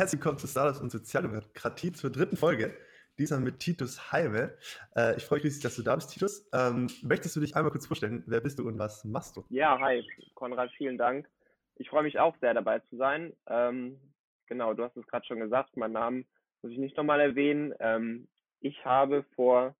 [0.00, 2.74] herzlich willkommen zu Startups und Sozialdemokratie zur dritten Folge.
[3.18, 4.56] Diesmal mit Titus Heime.
[4.96, 6.48] Äh, ich freue mich riesig, dass du da bist, Titus.
[6.54, 8.24] Ähm, möchtest du dich einmal kurz vorstellen?
[8.26, 9.44] Wer bist du und was machst du?
[9.50, 10.02] Ja, hi,
[10.32, 11.28] Konrad, vielen Dank.
[11.74, 13.36] Ich freue mich auch sehr, dabei zu sein.
[13.46, 14.00] Ähm,
[14.46, 16.26] genau, du hast es gerade schon gesagt, meinen Namen
[16.62, 17.74] muss ich nicht nochmal erwähnen.
[17.78, 18.26] Ähm,
[18.60, 19.76] ich habe vor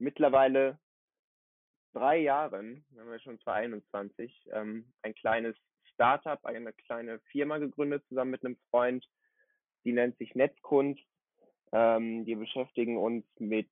[0.00, 0.76] mittlerweile
[1.92, 5.54] drei Jahren, wir haben ja schon 2021, ähm, ein kleines
[5.94, 9.06] Startup, eine kleine Firma gegründet zusammen mit einem Freund.
[9.84, 11.02] Die nennt sich Netzkunst.
[11.72, 13.68] Ähm, wir beschäftigen uns mit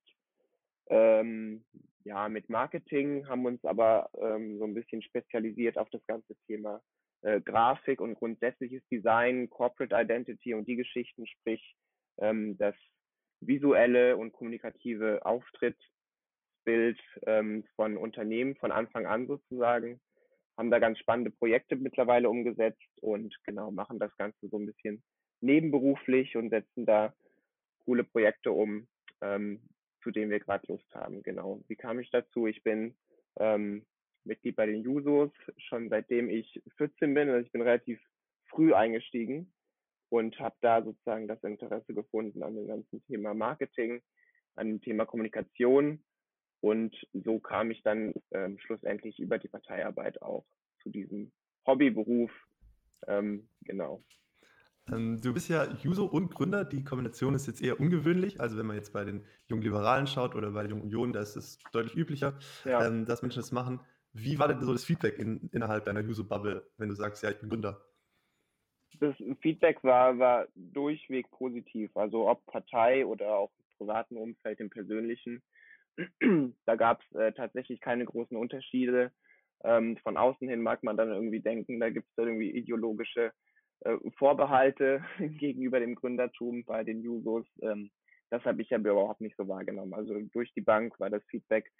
[0.87, 1.63] ähm,
[2.03, 6.81] ja mit Marketing, haben uns aber ähm, so ein bisschen spezialisiert auf das ganze Thema
[7.21, 11.75] äh, Grafik und grundsätzliches Design, Corporate Identity und die Geschichten, sprich
[12.17, 12.75] ähm, das
[13.39, 19.99] visuelle und kommunikative Auftrittsbild ähm, von Unternehmen von Anfang an sozusagen
[20.57, 25.01] haben da ganz spannende Projekte mittlerweile umgesetzt und genau machen das Ganze so ein bisschen
[25.41, 27.13] nebenberuflich und setzen da
[27.85, 28.87] coole Projekte um,
[29.21, 29.61] ähm,
[30.03, 31.23] zu denen wir gerade Lust haben.
[31.23, 31.61] Genau.
[31.67, 32.47] Wie kam ich dazu?
[32.47, 32.95] Ich bin
[33.39, 33.85] ähm,
[34.23, 37.29] Mitglied bei den Jusos schon seitdem ich 14 bin.
[37.29, 37.99] Also ich bin relativ
[38.45, 39.51] früh eingestiegen
[40.09, 44.01] und habe da sozusagen das Interesse gefunden an dem ganzen Thema Marketing,
[44.55, 46.03] an dem Thema Kommunikation
[46.61, 50.45] und so kam ich dann ähm, schlussendlich über die Parteiarbeit auch
[50.81, 51.31] zu diesem
[51.65, 52.31] Hobbyberuf.
[53.07, 54.03] Ähm, genau.
[54.91, 56.65] Ähm, du bist ja Juso und Gründer.
[56.65, 58.39] Die Kombination ist jetzt eher ungewöhnlich.
[58.41, 61.21] Also wenn man jetzt bei den jungen Liberalen schaut oder bei den jungen Unionen, da
[61.21, 62.85] ist es deutlich üblicher, ja.
[62.85, 63.79] ähm, dass Menschen das machen.
[64.13, 67.39] Wie war denn so das Feedback in, innerhalb deiner Juso-Bubble, wenn du sagst, ja, ich
[67.39, 67.81] bin Gründer?
[68.99, 71.95] Das Feedback war, war durchweg positiv.
[71.95, 75.41] Also ob Partei oder auch im privaten Umfeld, im persönlichen.
[76.65, 79.11] da gab es äh, tatsächlich keine großen Unterschiede.
[79.63, 83.31] Ähm, von außen hin mag man dann irgendwie denken, da gibt es irgendwie ideologische
[83.81, 87.45] äh, Vorbehalte gegenüber dem Gründertum bei den Jusos.
[87.61, 87.91] Ähm,
[88.29, 89.93] das habe ich aber überhaupt nicht so wahrgenommen.
[89.93, 91.71] Also durch die Bank war das Feedback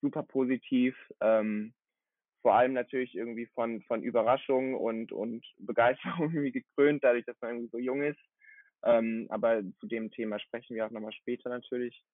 [0.00, 0.96] super positiv.
[1.20, 1.74] Ähm,
[2.42, 7.50] vor allem natürlich irgendwie von, von Überraschung und, und Begeisterung irgendwie gekrönt, dadurch, dass man
[7.50, 8.20] irgendwie so jung ist.
[8.84, 12.04] Ähm, aber zu dem Thema sprechen wir auch nochmal später natürlich.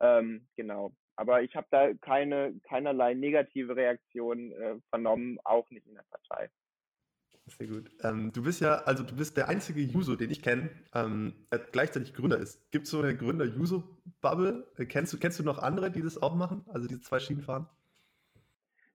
[0.00, 0.92] Ähm, genau.
[1.16, 6.50] Aber ich habe da keine, keinerlei negative Reaktion äh, vernommen, auch nicht in der Partei.
[7.46, 7.90] Sehr gut.
[8.02, 11.58] Ähm, du bist ja, also du bist der einzige Juso, den ich kenne, ähm, der
[11.58, 12.70] gleichzeitig Gründer ist.
[12.70, 14.66] Gibt es so eine Gründer-Juso-Bubble?
[14.76, 16.64] Äh, kennst, du, kennst du noch andere, die das auch machen?
[16.68, 17.66] Also diese zwei Schienen fahren?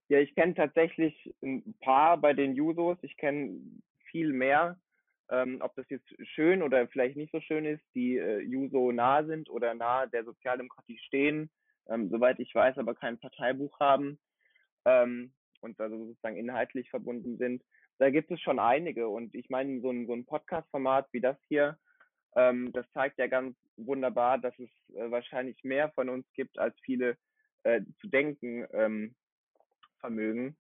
[0.07, 2.97] Ja, ich kenne tatsächlich ein paar bei den Jusos.
[3.01, 3.59] Ich kenne
[4.12, 4.78] viel mehr
[5.29, 9.25] ähm, ob das jetzt schön oder vielleicht nicht so schön ist, die äh, Juso nahe
[9.25, 11.50] sind oder nahe der Sozialdemokratie stehen,
[11.90, 14.19] ähm, soweit ich weiß, aber kein Parteibuch haben
[14.85, 15.31] ähm,
[15.62, 17.63] und also sozusagen inhaltlich verbunden sind.
[17.97, 21.38] Da gibt es schon einige und ich meine, so ein, so ein Podcast-Format wie das
[21.47, 21.78] hier,
[22.35, 26.75] ähm, das zeigt ja ganz wunderbar, dass es äh, wahrscheinlich mehr von uns gibt, als
[26.81, 27.17] viele
[27.63, 29.16] äh, zu denken ähm,
[30.00, 30.57] vermögen.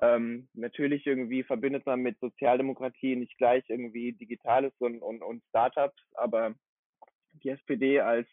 [0.00, 6.00] Ähm, natürlich irgendwie verbindet man mit Sozialdemokratie nicht gleich irgendwie Digitales und, und, und Startups,
[6.14, 6.54] aber
[7.32, 8.28] die SPD als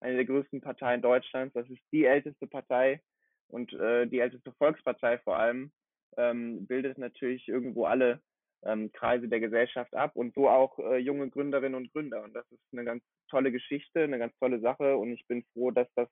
[0.00, 3.00] eine der größten Parteien Deutschlands, das ist die älteste Partei
[3.48, 5.72] und äh, die älteste Volkspartei vor allem,
[6.16, 8.20] ähm, bildet natürlich irgendwo alle
[8.64, 12.22] ähm, Kreise der Gesellschaft ab und so auch äh, junge Gründerinnen und Gründer.
[12.22, 15.70] Und das ist eine ganz tolle Geschichte, eine ganz tolle Sache und ich bin froh,
[15.70, 16.08] dass das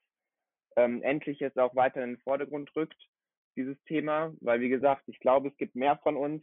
[0.76, 3.00] ähm, endlich jetzt auch weiter in den Vordergrund rückt
[3.56, 6.42] dieses Thema, weil wie gesagt, ich glaube, es gibt mehr von uns,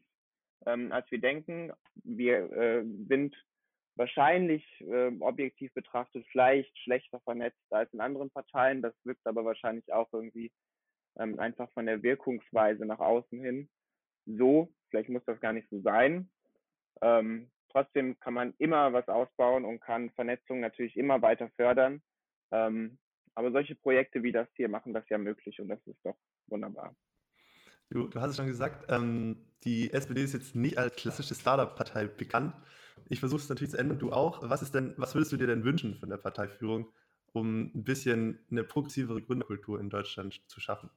[0.66, 1.72] ähm, als wir denken.
[2.04, 3.36] Wir äh, sind
[3.96, 8.82] wahrscheinlich äh, objektiv betrachtet vielleicht schlechter vernetzt als in anderen Parteien.
[8.82, 10.52] Das wirkt aber wahrscheinlich auch irgendwie
[11.18, 13.70] ähm, einfach von der Wirkungsweise nach außen hin
[14.26, 14.74] so.
[14.90, 16.30] Vielleicht muss das gar nicht so sein.
[17.02, 22.02] Ähm, trotzdem kann man immer was ausbauen und kann Vernetzung natürlich immer weiter fördern.
[22.52, 22.98] Ähm,
[23.36, 26.16] aber solche Projekte wie das hier machen das ja möglich und das ist doch
[26.48, 26.96] wunderbar.
[27.90, 32.06] Du, du hast es schon gesagt, ähm, die SPD ist jetzt nicht als klassische Startup-Partei
[32.06, 32.56] bekannt.
[33.10, 34.48] Ich versuche es natürlich zu ändern, du auch.
[34.50, 36.92] Was ist denn, was würdest du dir denn wünschen von der Parteiführung,
[37.34, 40.90] um ein bisschen eine progressivere Gründerkultur in Deutschland zu schaffen?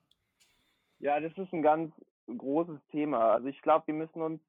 [0.99, 1.93] Ja, das ist ein ganz
[2.27, 3.33] großes Thema.
[3.35, 4.41] Also ich glaube, wir müssen uns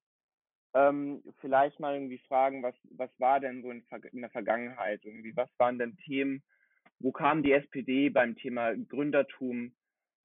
[0.74, 5.36] ähm, vielleicht mal irgendwie fragen, was, was war denn so in, in der Vergangenheit irgendwie?
[5.36, 6.44] Was waren denn Themen,
[7.00, 9.74] wo kam die SPD beim Thema Gründertum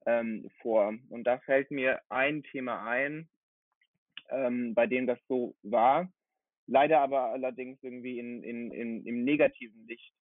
[0.05, 0.93] ähm, vor?
[1.09, 3.27] Und da fällt mir ein Thema ein,
[4.29, 6.11] ähm, bei dem das so war,
[6.67, 10.13] leider aber allerdings irgendwie in, in, in, im negativen Licht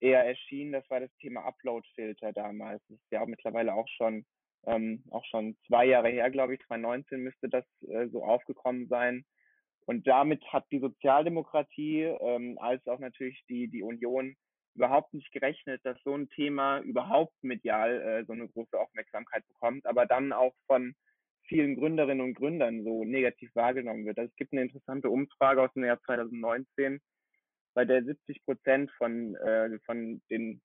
[0.00, 0.72] eher erschien.
[0.72, 2.82] Das war das Thema Upload-Filter damals.
[2.88, 4.24] Das ist ja auch mittlerweile auch schon
[4.66, 9.24] ähm, auch schon zwei Jahre her, glaube ich, 2019 müsste das äh, so aufgekommen sein.
[9.86, 14.36] Und damit hat die Sozialdemokratie ähm, als auch natürlich die, die Union
[14.74, 19.86] überhaupt nicht gerechnet, dass so ein Thema überhaupt medial äh, so eine große Aufmerksamkeit bekommt,
[19.86, 20.94] aber dann auch von
[21.48, 24.18] vielen Gründerinnen und Gründern so negativ wahrgenommen wird.
[24.18, 27.00] Also es gibt eine interessante Umfrage aus dem Jahr 2019,
[27.74, 30.60] bei der 70 Prozent von, äh, von den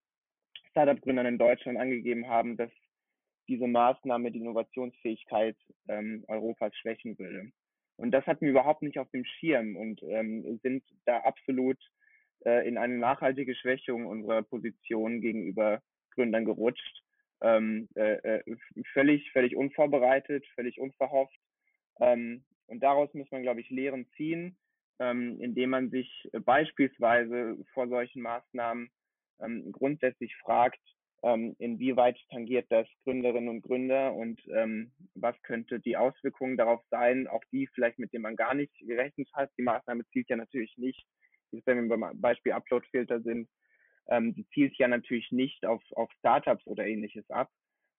[0.69, 2.71] Startup-Gründern in Deutschland angegeben haben, dass
[3.47, 5.57] diese Maßnahme die Innovationsfähigkeit
[5.87, 7.51] ähm, Europas schwächen würde.
[7.97, 11.77] Und das hatten wir überhaupt nicht auf dem Schirm und ähm, sind da absolut
[12.45, 15.81] äh, in eine nachhaltige Schwächung unserer Position gegenüber
[16.11, 17.03] Gründern gerutscht.
[17.41, 18.55] Ähm, äh, äh
[18.93, 21.37] völlig, völlig unvorbereitet, völlig unverhofft.
[21.99, 24.57] Ähm, und daraus muss man, glaube ich, Lehren ziehen,
[24.99, 28.89] ähm, indem man sich beispielsweise vor solchen Maßnahmen
[29.41, 30.79] ähm, grundsätzlich fragt,
[31.23, 37.27] ähm, inwieweit tangiert das Gründerinnen und Gründer und ähm, was könnte die Auswirkungen darauf sein,
[37.27, 39.49] auch die vielleicht, mit denen man gar nicht gerechnet hat.
[39.57, 41.05] Die Maßnahme zielt ja natürlich nicht,
[41.65, 43.47] wenn wir beim Beispiel Uploadfilter sind,
[44.09, 47.49] ähm, die zielt ja natürlich nicht auf, auf Startups oder ähnliches ab.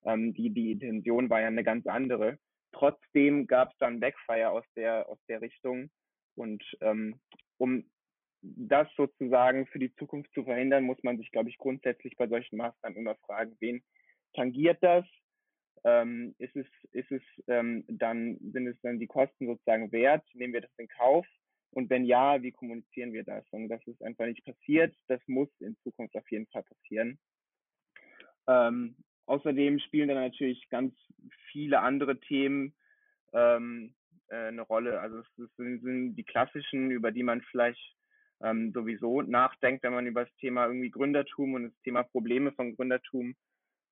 [0.04, 2.38] Ähm, die, die Intention war ja eine ganz andere.
[2.72, 5.90] Trotzdem gab es dann Backfire aus der, aus der Richtung.
[6.34, 7.20] Und ähm,
[7.56, 7.84] um
[8.44, 12.56] das sozusagen für die Zukunft zu verhindern, muss man sich, glaube ich, grundsätzlich bei solchen
[12.58, 13.82] Maßnahmen immer fragen, wen
[14.34, 15.06] tangiert das?
[15.84, 20.24] Ähm, ist es, ist es ähm, dann, sind es dann die Kosten sozusagen wert?
[20.34, 21.26] Nehmen wir das in Kauf?
[21.70, 23.44] Und wenn ja, wie kommunizieren wir das?
[23.50, 24.94] Und das ist einfach nicht passiert.
[25.08, 27.18] Das muss in Zukunft auf jeden Fall passieren.
[28.46, 28.96] Ähm,
[29.26, 30.94] außerdem spielen dann natürlich ganz
[31.50, 32.74] viele andere Themen
[33.32, 33.94] ähm,
[34.28, 35.00] äh, eine Rolle.
[35.00, 37.94] Also es, sind, sind die klassischen, über die man vielleicht
[38.44, 42.76] ähm, sowieso nachdenkt, wenn man über das Thema irgendwie Gründertum und das Thema Probleme von
[42.76, 43.34] Gründertum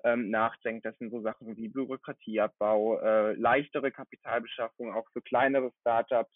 [0.05, 0.85] ähm, nachdenkt.
[0.85, 6.33] Das sind so Sachen wie Bürokratieabbau, äh, leichtere Kapitalbeschaffung auch für kleinere Startups,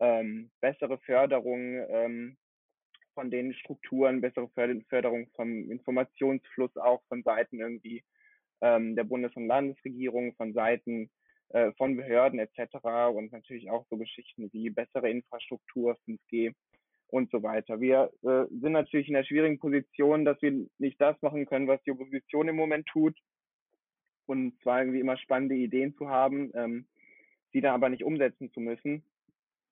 [0.00, 2.36] ähm, bessere Förderung ähm,
[3.14, 4.48] von den Strukturen, bessere
[4.88, 8.04] Förderung vom Informationsfluss auch von Seiten irgendwie
[8.60, 11.10] ähm, der Bundes- und Landesregierung, von Seiten
[11.50, 12.76] äh, von Behörden etc.
[13.14, 16.54] und natürlich auch so Geschichten wie bessere Infrastruktur, 5G
[17.08, 17.80] und so weiter.
[17.80, 21.82] Wir äh, sind natürlich in der schwierigen Position, dass wir nicht das machen können, was
[21.82, 23.16] die Opposition im Moment tut.
[24.26, 26.86] Und zwar irgendwie immer spannende Ideen zu haben, ähm,
[27.52, 29.04] die dann aber nicht umsetzen zu müssen.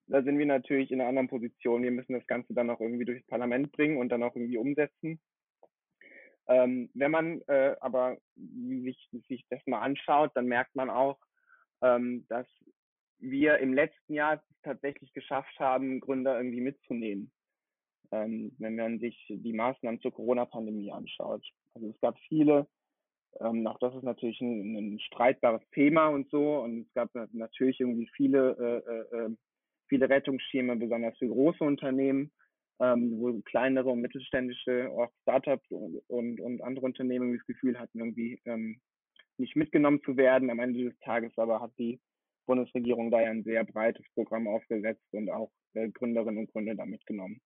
[0.07, 1.83] Da sind wir natürlich in einer anderen Position.
[1.83, 5.19] Wir müssen das Ganze dann auch irgendwie durchs Parlament bringen und dann auch irgendwie umsetzen.
[6.47, 11.17] Ähm, wenn man äh, aber sich, sich das mal anschaut, dann merkt man auch,
[11.81, 12.47] ähm, dass
[13.19, 17.31] wir im letzten Jahr tatsächlich geschafft haben, Gründer irgendwie mitzunehmen.
[18.11, 21.43] Ähm, wenn man sich die Maßnahmen zur Corona-Pandemie anschaut.
[21.73, 22.67] Also es gab viele,
[23.39, 27.79] ähm, auch das ist natürlich ein, ein, streitbares Thema und so, und es gab natürlich
[27.79, 29.35] irgendwie viele, äh, äh, äh,
[29.87, 32.31] viele Rettungsschirme, besonders für große Unternehmen,
[32.79, 37.99] ähm, wo kleinere und mittelständische, auch Startups und, und, und andere Unternehmen das Gefühl hatten,
[37.99, 38.79] irgendwie ähm,
[39.37, 40.49] nicht mitgenommen zu werden.
[40.49, 41.99] Am Ende des Tages aber hat die
[42.45, 46.85] Bundesregierung da ja ein sehr breites Programm aufgesetzt und auch äh, Gründerinnen und Gründer da
[46.85, 47.41] mitgenommen.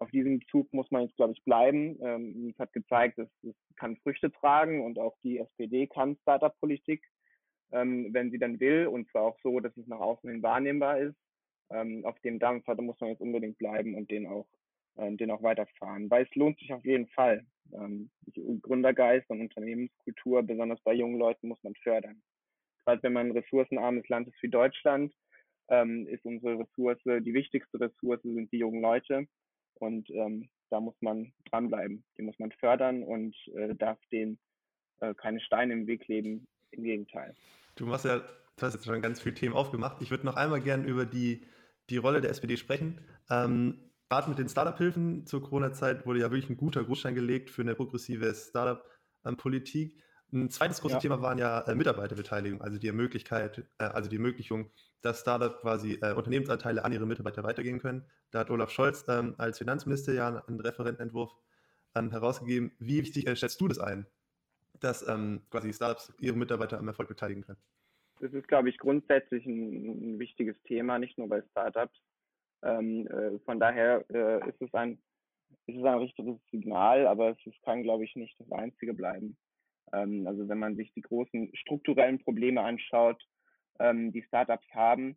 [0.00, 1.98] Auf diesem Zug muss man jetzt, glaube ich, bleiben.
[2.00, 7.04] Ähm, es hat gezeigt, dass es kann Früchte tragen und auch die SPD kann Startup-Politik,
[7.72, 11.00] ähm, wenn sie dann will, und zwar auch so, dass es nach außen hin wahrnehmbar
[11.00, 11.16] ist.
[11.70, 14.46] Ähm, auf dem Dampfer, da muss man jetzt unbedingt bleiben und den auch,
[14.96, 17.44] äh, den auch weiterfahren, weil es lohnt sich auf jeden Fall.
[17.72, 18.10] Ähm,
[18.62, 22.22] Gründergeist und Unternehmenskultur, besonders bei jungen Leuten, muss man fördern
[22.88, 25.12] gerade wenn man ein ressourcenarmes Land ist wie Deutschland,
[25.68, 29.26] ähm, ist unsere Ressource, die wichtigste Ressource sind die jungen Leute.
[29.74, 32.02] Und ähm, da muss man dranbleiben.
[32.16, 34.38] Die muss man fördern und äh, darf denen
[35.00, 36.46] äh, keine Steine im Weg leben.
[36.70, 37.34] Im Gegenteil.
[37.76, 40.02] Du machst ja, du hast jetzt schon ganz viele Themen aufgemacht.
[40.02, 41.46] Ich würde noch einmal gerne über die,
[41.88, 43.00] die Rolle der SPD sprechen.
[43.30, 47.62] Ähm, Gerade mit den Startup-Hilfen zur Corona-Zeit wurde ja wirklich ein guter Grundstein gelegt für
[47.62, 50.02] eine progressive Startup-Politik.
[50.32, 51.00] Ein zweites großes ja.
[51.00, 54.70] Thema waren ja äh, Mitarbeiterbeteiligung, also die Möglichkeit, äh, also die Ermöglichung,
[55.00, 58.04] dass Startup quasi äh, Unternehmensanteile an ihre Mitarbeiter weitergeben können.
[58.30, 61.34] Da hat Olaf Scholz ähm, als Finanzminister ja einen Referentenentwurf
[61.94, 62.72] ähm, herausgegeben.
[62.78, 64.06] Wie wichtig äh, schätzt du das ein,
[64.80, 67.58] dass ähm, quasi Startups ihre Mitarbeiter am Erfolg beteiligen können?
[68.20, 71.98] Das ist, glaube ich, grundsätzlich ein, ein wichtiges Thema, nicht nur bei Startups.
[72.62, 74.98] Ähm, äh, von daher äh, ist es ein
[75.66, 79.36] ist es ein richtiges Signal, aber es kann, glaube ich, nicht das einzige bleiben.
[79.92, 83.22] Ähm, also wenn man sich die großen strukturellen Probleme anschaut,
[83.78, 85.16] ähm, die Startups haben,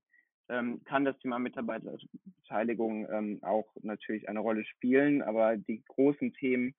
[0.50, 6.76] ähm, kann das Thema Mitarbeiterbeteiligung ähm, auch natürlich eine Rolle spielen, aber die großen Themen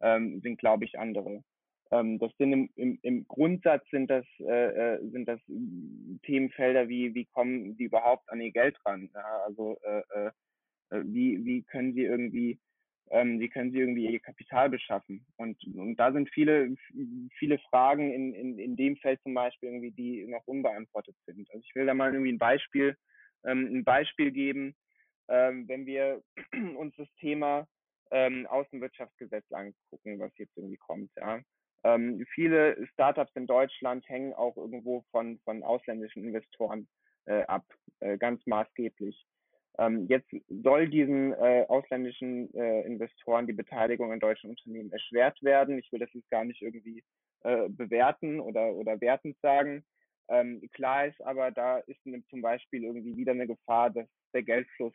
[0.00, 1.44] ähm, sind, glaube ich, andere.
[1.90, 5.40] Ähm, das sind im, im, im Grundsatz sind das, äh, äh sind das
[6.22, 9.10] Themenfelder wie, wie kommen die überhaupt an ihr Geld ran?
[9.14, 10.30] Ja, also äh, äh,
[10.90, 12.58] äh, wie, wie können sie irgendwie
[13.10, 15.26] ähm, wie können sie irgendwie ihr Kapital beschaffen?
[15.36, 16.74] Und, und da sind viele,
[17.38, 21.50] viele Fragen in, in, in dem Feld zum Beispiel irgendwie, die noch unbeantwortet sind.
[21.50, 22.96] Also ich will da mal irgendwie ein Beispiel,
[23.44, 24.76] ähm, ein Beispiel geben,
[25.28, 26.22] ähm, wenn wir
[26.76, 27.66] uns das Thema
[28.12, 31.10] ähm, Außenwirtschaftsgesetz angucken, was jetzt irgendwie kommt.
[31.16, 31.40] Ja.
[31.82, 36.88] Ähm, viele Startups in Deutschland hängen auch irgendwo von, von ausländischen Investoren
[37.24, 37.64] äh, ab,
[38.00, 39.24] äh, ganz maßgeblich.
[39.78, 45.78] Ähm, jetzt soll diesen äh, ausländischen äh, Investoren die Beteiligung an deutschen Unternehmen erschwert werden.
[45.78, 47.02] Ich will das jetzt gar nicht irgendwie
[47.42, 49.84] äh, bewerten oder, oder wertend sagen.
[50.28, 54.94] Ähm, klar ist aber, da ist zum Beispiel irgendwie wieder eine Gefahr, dass der Geldfluss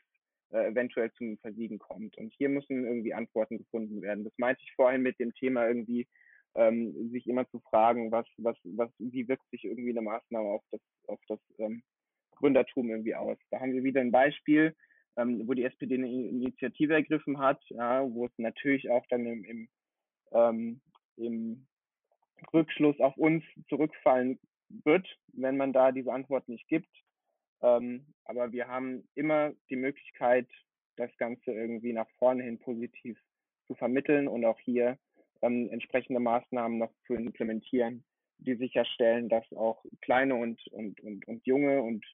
[0.52, 2.18] äh, eventuell zum Versiegen kommt.
[2.18, 4.24] Und hier müssen irgendwie Antworten gefunden werden.
[4.24, 6.08] Das meinte ich vorhin mit dem Thema irgendwie,
[6.56, 10.64] ähm, sich immer zu fragen, was, was, was, wie wirkt sich irgendwie eine Maßnahme auf
[10.72, 11.84] das, auf das ähm,
[12.36, 13.38] Gründertum irgendwie aus.
[13.52, 14.76] Da haben wir wieder ein Beispiel,
[15.18, 19.44] ähm, wo die SPD eine Initiative ergriffen hat, ja, wo es natürlich auch dann im,
[19.46, 19.70] im,
[20.32, 20.82] ähm,
[21.18, 21.68] im
[22.54, 24.40] Rückschluss auf uns zurückfallen
[24.84, 26.90] wird, wenn man da diese Antwort nicht gibt.
[27.62, 30.48] Ähm, aber wir haben immer die Möglichkeit,
[30.98, 33.18] das Ganze irgendwie nach vorne hin positiv
[33.68, 34.98] zu vermitteln und auch hier
[35.42, 38.04] ähm, entsprechende Maßnahmen noch zu implementieren,
[38.38, 42.06] die sicherstellen, dass auch kleine und, und, und, und junge und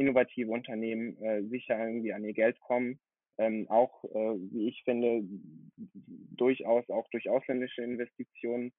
[0.00, 2.98] innovative Unternehmen äh, sicher irgendwie an ihr Geld kommen.
[3.38, 5.22] Ähm, auch, äh, wie ich finde,
[6.36, 8.72] durchaus auch durch ausländische Investitionen.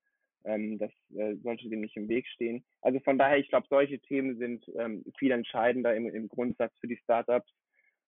[0.44, 2.63] Ähm, das äh, sollte dem nicht im Weg stehen.
[2.82, 6.88] Also von daher, ich glaube, solche Themen sind ähm, viel entscheidender im, im Grundsatz für
[6.88, 7.51] die Startups.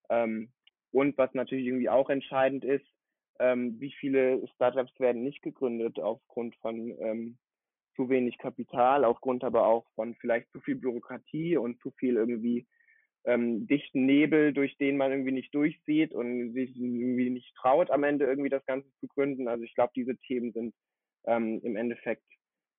[0.09, 0.49] Ähm,
[0.91, 2.85] und was natürlich irgendwie auch entscheidend ist,
[3.39, 7.37] ähm, wie viele Startups werden nicht gegründet aufgrund von ähm,
[7.95, 12.65] zu wenig Kapital, aufgrund aber auch von vielleicht zu viel Bürokratie und zu viel irgendwie
[13.25, 18.03] ähm, dichten Nebel, durch den man irgendwie nicht durchsieht und sich irgendwie nicht traut, am
[18.03, 19.47] Ende irgendwie das Ganze zu gründen.
[19.47, 20.73] Also ich glaube, diese Themen sind
[21.25, 22.25] ähm, im Endeffekt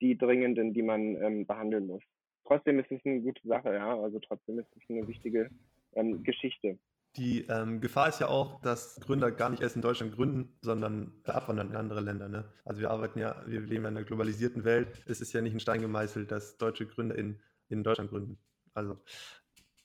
[0.00, 2.02] die dringenden, die man ähm, behandeln muss.
[2.46, 3.98] Trotzdem ist es eine gute Sache, ja.
[3.98, 5.50] Also trotzdem ist es eine wichtige
[5.94, 6.78] ähm, Geschichte.
[7.16, 11.12] Die ähm, Gefahr ist ja auch, dass Gründer gar nicht erst in Deutschland gründen, sondern
[11.24, 12.28] abwandern in andere Länder.
[12.28, 12.44] Ne?
[12.64, 14.88] Also wir arbeiten ja, wir leben in einer globalisierten Welt.
[15.06, 18.38] Es ist ja nicht ein Stein gemeißelt, dass deutsche Gründer in, in Deutschland gründen.
[18.74, 18.98] Also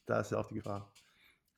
[0.10, 0.92] da ist ja auch die Gefahr.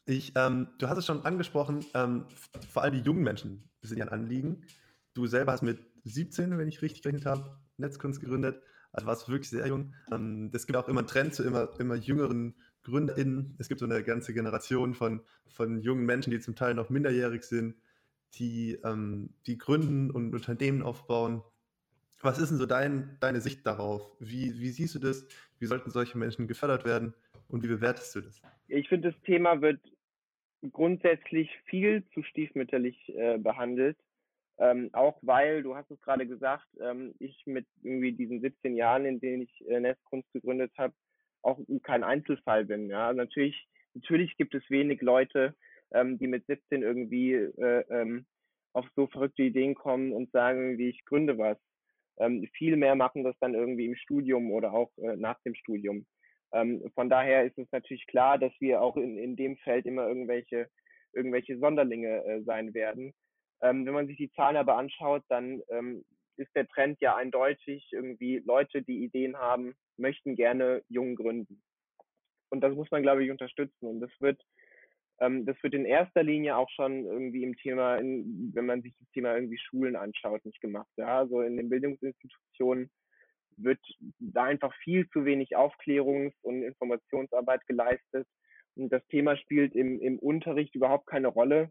[0.05, 2.25] Ich, ähm, du hast es schon angesprochen, ähm,
[2.69, 4.65] vor allem die jungen Menschen sind ja ein Anliegen.
[5.13, 8.61] Du selber hast mit 17, wenn ich richtig gerechnet habe, Netzkunst gegründet.
[8.91, 9.93] Also warst wirklich sehr jung.
[10.11, 13.55] Ähm, es gibt auch immer einen Trend zu immer, immer jüngeren GründerInnen.
[13.57, 17.43] Es gibt so eine ganze Generation von, von jungen Menschen, die zum Teil noch minderjährig
[17.43, 17.75] sind,
[18.33, 21.41] die, ähm, die gründen und Unternehmen aufbauen.
[22.21, 24.11] Was ist denn so dein, deine Sicht darauf?
[24.19, 25.25] Wie, wie siehst du das?
[25.57, 27.13] Wie sollten solche Menschen gefördert werden?
[27.51, 28.41] Und wie bewertest du das?
[28.67, 29.79] Ich finde, das Thema wird
[30.71, 33.97] grundsätzlich viel zu stiefmütterlich äh, behandelt.
[34.57, 39.05] Ähm, auch weil, du hast es gerade gesagt, ähm, ich mit irgendwie diesen 17 Jahren,
[39.05, 40.93] in denen ich äh, Netzkunst gegründet habe,
[41.41, 42.87] auch kein Einzelfall bin.
[42.89, 45.55] Ja, natürlich, natürlich gibt es wenig Leute,
[45.91, 48.25] ähm, die mit 17 irgendwie äh, ähm,
[48.73, 51.57] auf so verrückte Ideen kommen und sagen, wie ich gründe was.
[52.17, 56.05] Ähm, viel mehr machen das dann irgendwie im Studium oder auch äh, nach dem Studium.
[56.53, 60.07] Ähm, von daher ist es natürlich klar, dass wir auch in, in dem Feld immer
[60.07, 60.67] irgendwelche,
[61.13, 63.13] irgendwelche Sonderlinge äh, sein werden.
[63.61, 66.03] Ähm, wenn man sich die Zahlen aber anschaut, dann ähm,
[66.37, 67.87] ist der Trend ja eindeutig.
[67.91, 71.61] Irgendwie Leute, die Ideen haben, möchten gerne jung gründen.
[72.49, 73.85] Und das muss man, glaube ich, unterstützen.
[73.85, 74.41] Und das wird,
[75.19, 78.93] ähm, das wird in erster Linie auch schon irgendwie im Thema, in, wenn man sich
[78.99, 80.91] das Thema irgendwie Schulen anschaut, nicht gemacht.
[80.97, 82.89] Ja, also in den Bildungsinstitutionen
[83.57, 83.79] wird
[84.19, 88.27] da einfach viel zu wenig Aufklärungs- und Informationsarbeit geleistet.
[88.75, 91.69] Und das Thema spielt im, im Unterricht überhaupt keine Rolle.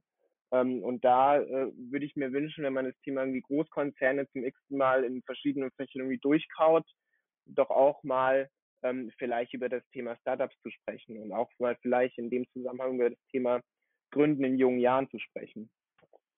[0.53, 4.45] Ähm, und da äh, würde ich mir wünschen, wenn man das Thema irgendwie Großkonzerne zum
[4.45, 6.87] x Mal in verschiedenen Fächern irgendwie durchkaut,
[7.47, 8.49] doch auch mal
[8.83, 12.97] ähm, vielleicht über das Thema Startups zu sprechen und auch mal vielleicht in dem Zusammenhang
[12.97, 13.61] über das Thema
[14.11, 15.71] Gründen in jungen Jahren zu sprechen.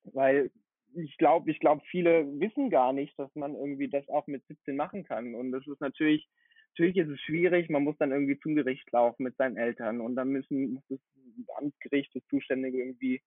[0.05, 0.51] Weil
[0.95, 4.77] ich glaube, ich glaube, viele wissen gar nicht, dass man irgendwie das auch mit 17
[4.77, 5.35] machen kann.
[5.35, 6.29] Und das ist natürlich,
[6.71, 7.71] natürlich ist es schwierig.
[7.71, 11.01] Man muss dann irgendwie zum Gericht laufen mit seinen Eltern und dann müssen muss das
[11.57, 13.23] Amtsgericht, das Zuständige irgendwie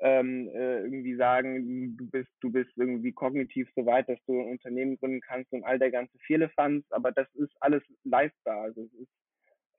[0.00, 4.52] ähm, äh, irgendwie sagen, du bist, du bist irgendwie kognitiv so weit, dass du ein
[4.52, 8.62] Unternehmen gründen kannst und all der ganze Vierlefanz, aber das ist alles leistbar.
[8.62, 9.10] Also es ist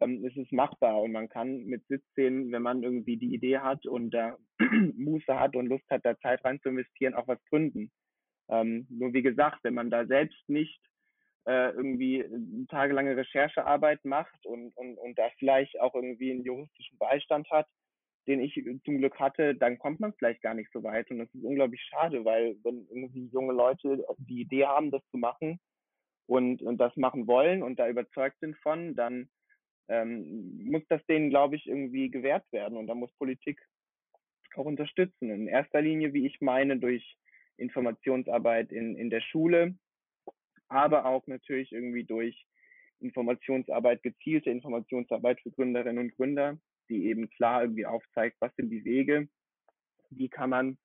[0.01, 3.85] ähm, ist es machbar und man kann mit 17, wenn man irgendwie die Idee hat
[3.85, 4.37] und da
[4.97, 7.91] Muße hat und Lust hat, da Zeit rein zu investieren, auch was gründen.
[8.49, 10.81] Ähm, nur wie gesagt, wenn man da selbst nicht
[11.45, 12.25] äh, irgendwie
[12.69, 17.67] tagelange Recherchearbeit macht und, und, und da vielleicht auch irgendwie einen juristischen Beistand hat,
[18.27, 18.53] den ich
[18.85, 21.09] zum Glück hatte, dann kommt man vielleicht gar nicht so weit.
[21.09, 25.17] Und das ist unglaublich schade, weil wenn irgendwie junge Leute die Idee haben, das zu
[25.17, 25.59] machen
[26.27, 29.27] und, und das machen wollen und da überzeugt sind von, dann
[29.87, 32.77] ähm, muss das denen, glaube ich, irgendwie gewährt werden.
[32.77, 33.61] Und da muss Politik
[34.55, 35.29] auch unterstützen.
[35.29, 37.17] In erster Linie, wie ich meine, durch
[37.57, 39.75] Informationsarbeit in, in der Schule,
[40.67, 42.45] aber auch natürlich irgendwie durch
[42.99, 46.57] Informationsarbeit, gezielte Informationsarbeit für Gründerinnen und Gründer,
[46.89, 49.27] die eben klar irgendwie aufzeigt, was sind die Wege,
[50.09, 50.77] wie kann man,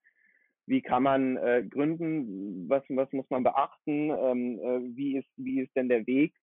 [0.66, 5.60] wie kann man äh, gründen, was, was muss man beachten, ähm, äh, wie, ist, wie
[5.60, 6.34] ist denn der Weg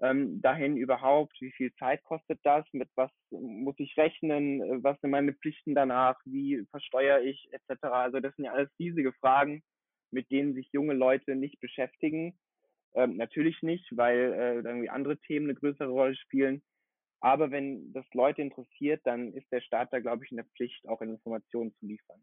[0.00, 5.00] ähm, dahin überhaupt, wie viel Zeit kostet das, mit was muss ich rechnen, äh, was
[5.00, 7.84] sind meine Pflichten danach, wie versteuere ich etc.
[7.84, 9.62] Also das sind ja alles riesige Fragen,
[10.10, 12.38] mit denen sich junge Leute nicht beschäftigen.
[12.94, 16.62] Ähm, natürlich nicht, weil äh, irgendwie andere Themen eine größere Rolle spielen.
[17.20, 20.88] Aber wenn das Leute interessiert, dann ist der Staat da, glaube ich, in der Pflicht,
[20.88, 22.22] auch Informationen zu liefern.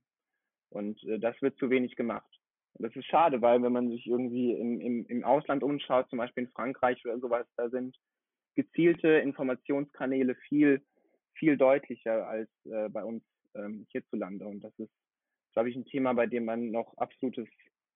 [0.69, 2.29] Und äh, das wird zu wenig gemacht.
[2.77, 6.43] Das ist schade, weil wenn man sich irgendwie im, im, im Ausland umschaut, zum Beispiel
[6.43, 7.95] in Frankreich oder sowas, da sind
[8.55, 10.81] gezielte Informationskanäle viel,
[11.33, 14.45] viel deutlicher als äh, bei uns ähm, hierzulande.
[14.45, 14.91] Und das ist,
[15.53, 17.47] glaube ich, ein Thema, bei dem man noch absolutes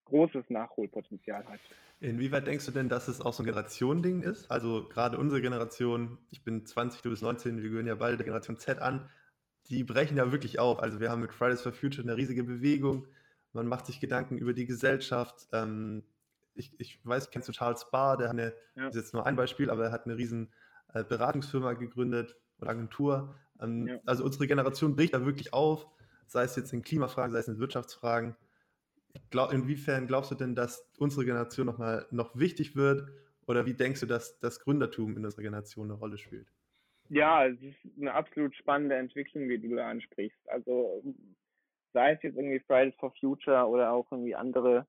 [0.05, 1.59] großes Nachholpotenzial hat.
[1.99, 4.49] Inwieweit denkst du denn, dass es auch so ein Generationending ist?
[4.49, 8.25] Also gerade unsere Generation, ich bin 20, du bist 19, wir gehören ja beide der
[8.25, 9.09] Generation Z an,
[9.69, 10.79] die brechen ja wirklich auf.
[10.79, 13.07] Also wir haben mit Fridays for Future eine riesige Bewegung
[13.53, 15.47] man macht sich Gedanken über die Gesellschaft.
[15.53, 16.03] Ähm,
[16.55, 18.85] ich, ich weiß, kennst du Charles Barr, der hat eine, ja.
[18.85, 20.51] das ist jetzt nur ein Beispiel, aber er hat eine riesen
[20.93, 23.35] äh, Beratungsfirma gegründet oder Agentur.
[23.61, 23.99] Ähm, ja.
[24.05, 25.87] Also unsere Generation bricht da wirklich auf,
[26.27, 28.35] sei es jetzt in Klimafragen, sei es in Wirtschaftsfragen.
[29.31, 33.09] Glaub, inwiefern glaubst du denn, dass unsere Generation nochmal noch wichtig wird?
[33.47, 36.47] Oder wie denkst du, dass das Gründertum in unserer Generation eine Rolle spielt?
[37.09, 40.37] Ja, es ist eine absolut spannende Entwicklung, wie du da ansprichst.
[40.49, 41.03] Also
[41.93, 44.85] sei es jetzt irgendwie Fridays for Future oder auch irgendwie andere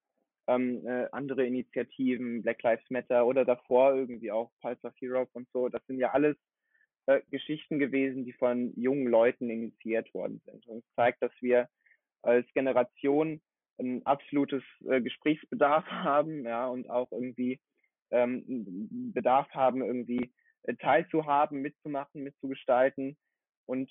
[0.46, 5.48] ähm, äh, andere Initiativen, Black Lives Matter oder davor irgendwie auch Pulse of Europe und
[5.52, 6.36] so, das sind ja alles
[7.06, 10.66] äh, Geschichten gewesen, die von jungen Leuten initiiert worden sind.
[10.66, 11.68] Und es zeigt, dass wir
[12.22, 13.40] als Generation
[13.78, 17.60] ein absolutes äh, Gesprächsbedarf haben, ja, und auch irgendwie
[18.10, 20.32] ähm, Bedarf haben, irgendwie
[20.64, 23.16] äh, teilzuhaben, mitzumachen, mitzugestalten
[23.66, 23.90] und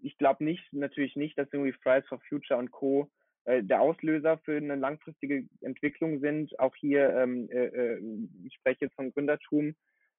[0.00, 3.10] ich glaube nicht, natürlich nicht, dass irgendwie Fridays for Future und Co.
[3.44, 6.58] Äh, der Auslöser für eine langfristige Entwicklung sind.
[6.58, 9.74] Auch hier, ähm, äh, äh, ich spreche jetzt von Gründertum,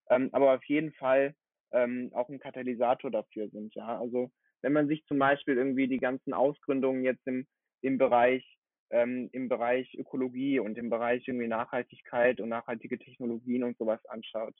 [0.10, 1.34] ähm, aber auf jeden Fall
[1.72, 3.74] ähm, auch ein Katalysator dafür sind.
[3.76, 7.48] Ja, also wenn man sich zum Beispiel irgendwie die ganzen Ausgründungen jetzt im,
[7.82, 8.46] im Bereich
[8.94, 14.54] ähm, im Bereich Ökologie und im Bereich irgendwie Nachhaltigkeit und nachhaltige Technologien und sowas anschaut.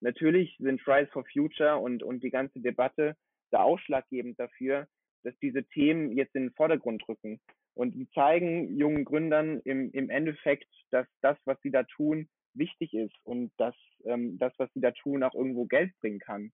[0.00, 3.16] Natürlich sind Fridays for Future und, und die ganze Debatte
[3.50, 4.86] da ausschlaggebend dafür,
[5.22, 7.40] dass diese Themen jetzt in den Vordergrund rücken.
[7.74, 12.94] Und die zeigen jungen Gründern im, im Endeffekt, dass das, was sie da tun, wichtig
[12.94, 16.52] ist und dass ähm, das, was sie da tun, auch irgendwo Geld bringen kann.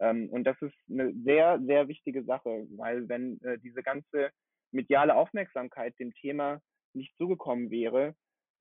[0.00, 4.30] Ähm, und das ist eine sehr, sehr wichtige Sache, weil wenn äh, diese ganze
[4.72, 6.60] mediale Aufmerksamkeit dem Thema
[6.92, 8.14] nicht zugekommen wäre,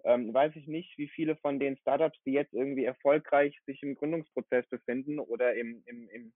[0.03, 3.95] ähm, weiß ich nicht, wie viele von den Startups, die jetzt irgendwie erfolgreich sich im
[3.95, 6.33] Gründungsprozess befinden oder im, im, im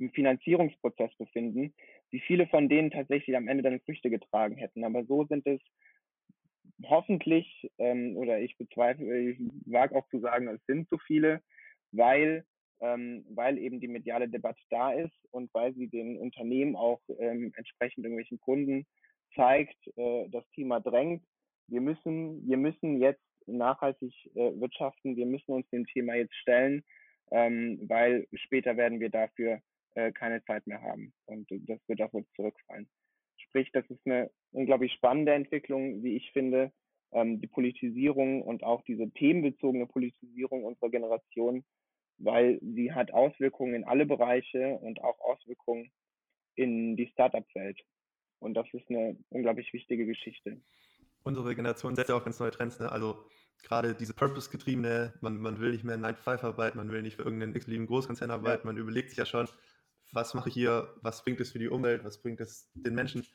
[0.00, 1.74] im Finanzierungsprozess befinden,
[2.10, 4.84] wie viele von denen tatsächlich am Ende dann Früchte getragen hätten.
[4.84, 5.60] Aber so sind es
[6.84, 11.42] hoffentlich, ähm, oder ich bezweifle, ich wage auch zu sagen, es sind so viele,
[11.92, 12.44] weil,
[12.80, 17.52] ähm, weil eben die mediale Debatte da ist und weil sie den Unternehmen auch ähm,
[17.56, 18.86] entsprechend irgendwelchen Kunden
[19.34, 21.22] zeigt, äh, das Thema drängt.
[21.68, 26.82] Wir müssen, wir müssen jetzt nachhaltig äh, wirtschaften, wir müssen uns dem Thema jetzt stellen,
[27.30, 29.60] ähm, weil später werden wir dafür
[29.94, 31.12] äh, keine Zeit mehr haben.
[31.26, 32.88] Und das wird auch wieder zurückfallen.
[33.36, 36.72] Sprich, das ist eine unglaublich spannende Entwicklung, wie ich finde.
[37.12, 41.64] Ähm, die Politisierung und auch diese themenbezogene Politisierung unserer Generation,
[42.18, 45.90] weil sie hat Auswirkungen in alle Bereiche und auch Auswirkungen
[46.54, 47.80] in die Startup-Welt.
[48.38, 50.60] Und das ist eine unglaublich wichtige Geschichte.
[51.24, 52.78] Unsere Generation setzt ja auch ganz neue Trends.
[52.78, 52.90] Ne?
[52.90, 53.24] Also
[53.62, 57.16] gerade diese Purpose-getriebene, man, man will nicht mehr 9 to 5 arbeiten, man will nicht
[57.16, 58.72] für irgendeinen x-beliebigen Großkonzern arbeiten, ja.
[58.72, 59.48] man überlegt sich ja schon,
[60.12, 63.26] was mache ich hier, was bringt es für die Umwelt, was bringt es den Menschen.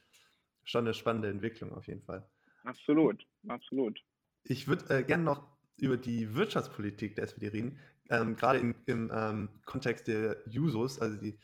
[0.63, 2.27] Schon eine spannende Entwicklung auf jeden Fall.
[2.63, 4.01] Absolut, absolut.
[4.43, 9.11] Ich würde äh, gerne noch über die Wirtschaftspolitik der SPD reden, ähm, gerade im, im
[9.13, 10.99] ähm, Kontext der Jusos.
[10.99, 11.37] Also die,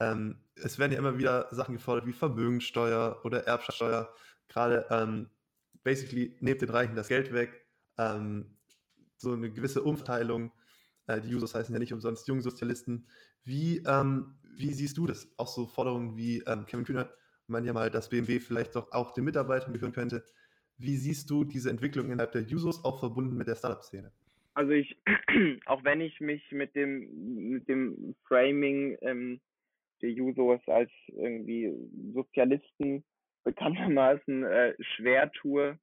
[0.00, 4.12] ähm, es werden ja immer wieder Sachen gefordert wie Vermögensteuer oder Erbschaftssteuer.
[4.48, 5.28] Gerade ähm,
[5.82, 7.66] basically nehmt den Reichen das Geld weg.
[7.96, 8.56] Ähm,
[9.16, 10.52] so eine gewisse Umverteilung.
[11.06, 13.08] Äh, die Jusos heißen ja nicht umsonst Jungsozialisten.
[13.44, 15.32] Wie, ähm, wie siehst du das?
[15.36, 17.10] Auch so Forderungen wie ähm, Kevin Kühner
[17.46, 20.24] man ja mal, dass BMW vielleicht doch auch den Mitarbeitern gehören könnte.
[20.76, 24.12] Wie siehst du diese Entwicklung innerhalb der Jusos auch verbunden mit der Startup-Szene?
[24.54, 24.96] Also ich,
[25.66, 29.40] auch wenn ich mich mit dem, mit dem Framing ähm,
[30.02, 31.72] der Jusos als irgendwie
[32.12, 33.04] Sozialisten
[33.44, 35.78] bekanntermaßen äh, schwer tue,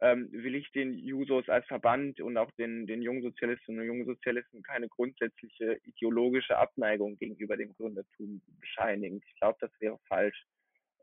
[0.00, 4.88] ähm, will ich den Jusos als Verband und auch den, den Jungsozialistinnen und Jungsozialisten keine
[4.88, 9.20] grundsätzliche ideologische Abneigung gegenüber dem Gründertum bescheinigen.
[9.26, 10.46] Ich glaube, das wäre falsch.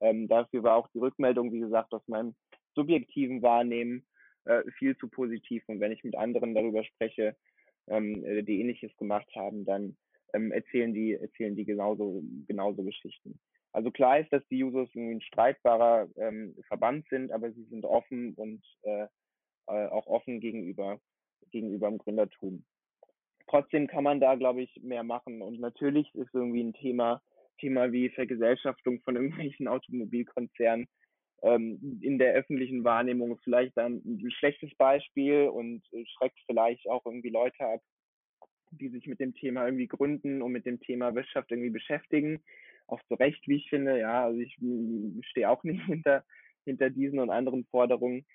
[0.02, 2.36] Ähm, dafür war auch die Rückmeldung, wie gesagt, aus meinem
[2.76, 4.06] subjektiven Wahrnehmen
[4.46, 5.64] äh, viel zu positiv.
[5.68, 7.36] Und wenn ich mit anderen darüber spreche,
[7.88, 9.96] ähm, äh, die ähnliches gemacht haben, dann
[10.34, 13.40] ähm, erzählen die, erzählen die genauso, genauso Geschichten.
[13.78, 18.34] Also klar ist, dass die Jusos ein streitbarer ähm, Verband sind, aber sie sind offen
[18.34, 19.06] und äh,
[19.68, 21.00] äh, auch offen gegenüber,
[21.52, 22.66] gegenüber dem Gründertum.
[23.48, 25.44] Trotzdem kann man da, glaube ich, mehr machen.
[25.44, 27.22] Und natürlich ist irgendwie ein Thema,
[27.60, 30.88] Thema wie Vergesellschaftung von irgendwelchen Automobilkonzernen
[31.44, 35.84] ähm, in der öffentlichen Wahrnehmung vielleicht ein, ein schlechtes Beispiel und
[36.18, 37.82] schreckt vielleicht auch irgendwie Leute ab,
[38.72, 42.42] die sich mit dem Thema irgendwie gründen und mit dem Thema Wirtschaft irgendwie beschäftigen.
[42.88, 44.58] Auch zu Recht, wie ich finde, ja, also ich
[45.30, 46.24] stehe auch nicht hinter,
[46.66, 48.26] hinter diesen und anderen Forderungen.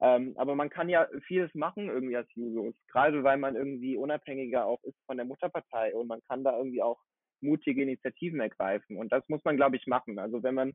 [0.00, 4.66] Ähm, aber man kann ja vieles machen irgendwie als Jusos, gerade weil man irgendwie unabhängiger
[4.66, 6.98] auch ist von der Mutterpartei und man kann da irgendwie auch
[7.40, 8.96] mutige Initiativen ergreifen.
[8.96, 10.18] Und das muss man, glaube ich, machen.
[10.18, 10.72] Also wenn man,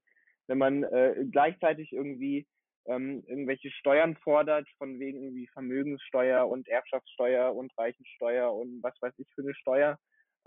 [0.48, 2.48] wenn man äh, gleichzeitig irgendwie
[2.88, 9.14] ähm, irgendwelche Steuern fordert, von wegen irgendwie Vermögenssteuer und Erbschaftssteuer und Reichensteuer und was weiß
[9.18, 9.98] ich für eine Steuer,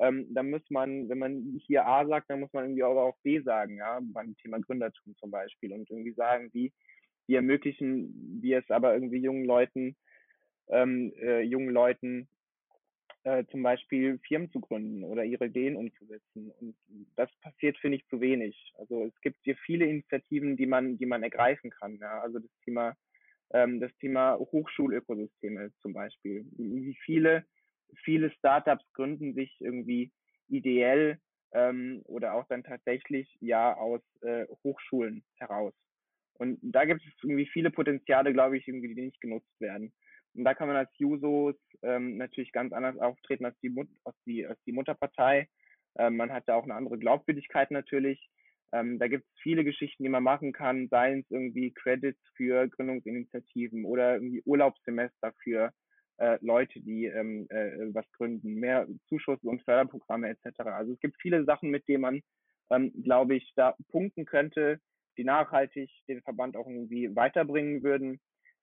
[0.00, 3.40] ähm, dann muss man, wenn man hier A sagt, dann muss man irgendwie auch B
[3.40, 6.72] sagen, ja, beim Thema Gründertum zum Beispiel und irgendwie sagen, wie,
[7.26, 9.96] wie ermöglichen wir es aber irgendwie jungen Leuten,
[10.68, 12.28] ähm, äh, jungen Leuten
[13.24, 16.50] äh, zum Beispiel Firmen zu gründen oder ihre Ideen umzusetzen.
[16.60, 16.74] Und
[17.16, 18.72] das passiert, finde ich, zu wenig.
[18.78, 21.98] Also es gibt hier viele Initiativen, die man, die man ergreifen kann.
[21.98, 22.22] Ja?
[22.22, 22.96] Also das Thema,
[23.52, 26.46] ähm, das Thema Hochschulökosysteme zum Beispiel.
[26.56, 27.44] Wie viele,
[28.04, 30.12] viele Startups gründen sich irgendwie
[30.48, 31.18] ideell
[31.52, 35.74] ähm, oder auch dann tatsächlich ja aus äh, Hochschulen heraus.
[36.34, 39.92] Und da gibt es irgendwie viele Potenziale, glaube ich, irgendwie, die nicht genutzt werden.
[40.34, 44.16] Und da kann man als Jusos ähm, natürlich ganz anders auftreten als die, Mut als
[44.24, 45.48] die, als die Mutterpartei.
[45.98, 48.30] Ähm, man hat da auch eine andere Glaubwürdigkeit natürlich.
[48.72, 52.68] Ähm, da gibt es viele Geschichten, die man machen kann, seien es irgendwie Credits für
[52.68, 55.72] Gründungsinitiativen oder irgendwie Urlaubssemester für
[56.20, 60.60] äh, Leute, die ähm, äh, was gründen, mehr Zuschüsse und Förderprogramme etc.
[60.60, 62.20] Also es gibt viele Sachen, mit denen man,
[62.70, 64.80] ähm, glaube ich, da punkten könnte,
[65.16, 68.20] die nachhaltig den Verband auch irgendwie weiterbringen würden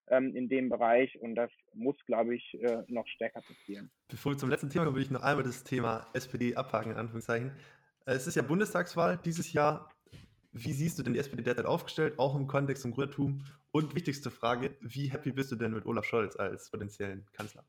[0.09, 3.89] ähm, in dem Bereich und das muss, glaube ich, äh, noch stärker passieren.
[4.07, 6.97] Bevor wir zum letzten Thema kommen, würde ich noch einmal das Thema SPD abhaken, in
[6.97, 7.51] Anführungszeichen.
[8.05, 9.89] Äh, es ist ja Bundestagswahl dieses Jahr.
[10.59, 13.43] Wie siehst du denn die SPD derzeit aufgestellt, auch im Kontext zum Gründertum?
[13.71, 17.63] Und wichtigste Frage, wie happy bist du denn mit Olaf Scholz als potenziellen Kanzler?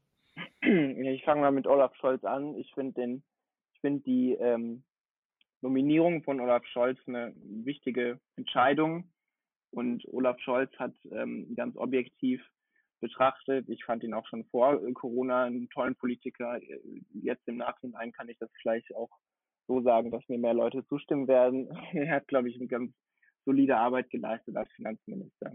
[0.63, 2.55] Ich fange mal mit Olaf Scholz an.
[2.55, 3.21] Ich finde
[3.81, 4.85] find die ähm,
[5.61, 9.11] Nominierung von Olaf Scholz eine wichtige Entscheidung.
[9.71, 12.43] Und Olaf Scholz hat ähm, ganz objektiv
[13.01, 16.59] betrachtet, ich fand ihn auch schon vor Corona einen tollen Politiker.
[17.13, 19.11] Jetzt im Nachhinein kann ich das vielleicht auch
[19.69, 21.69] so sagen, dass mir mehr Leute zustimmen werden.
[21.93, 22.93] er hat, glaube ich, eine ganz
[23.45, 25.53] solide Arbeit geleistet als Finanzminister.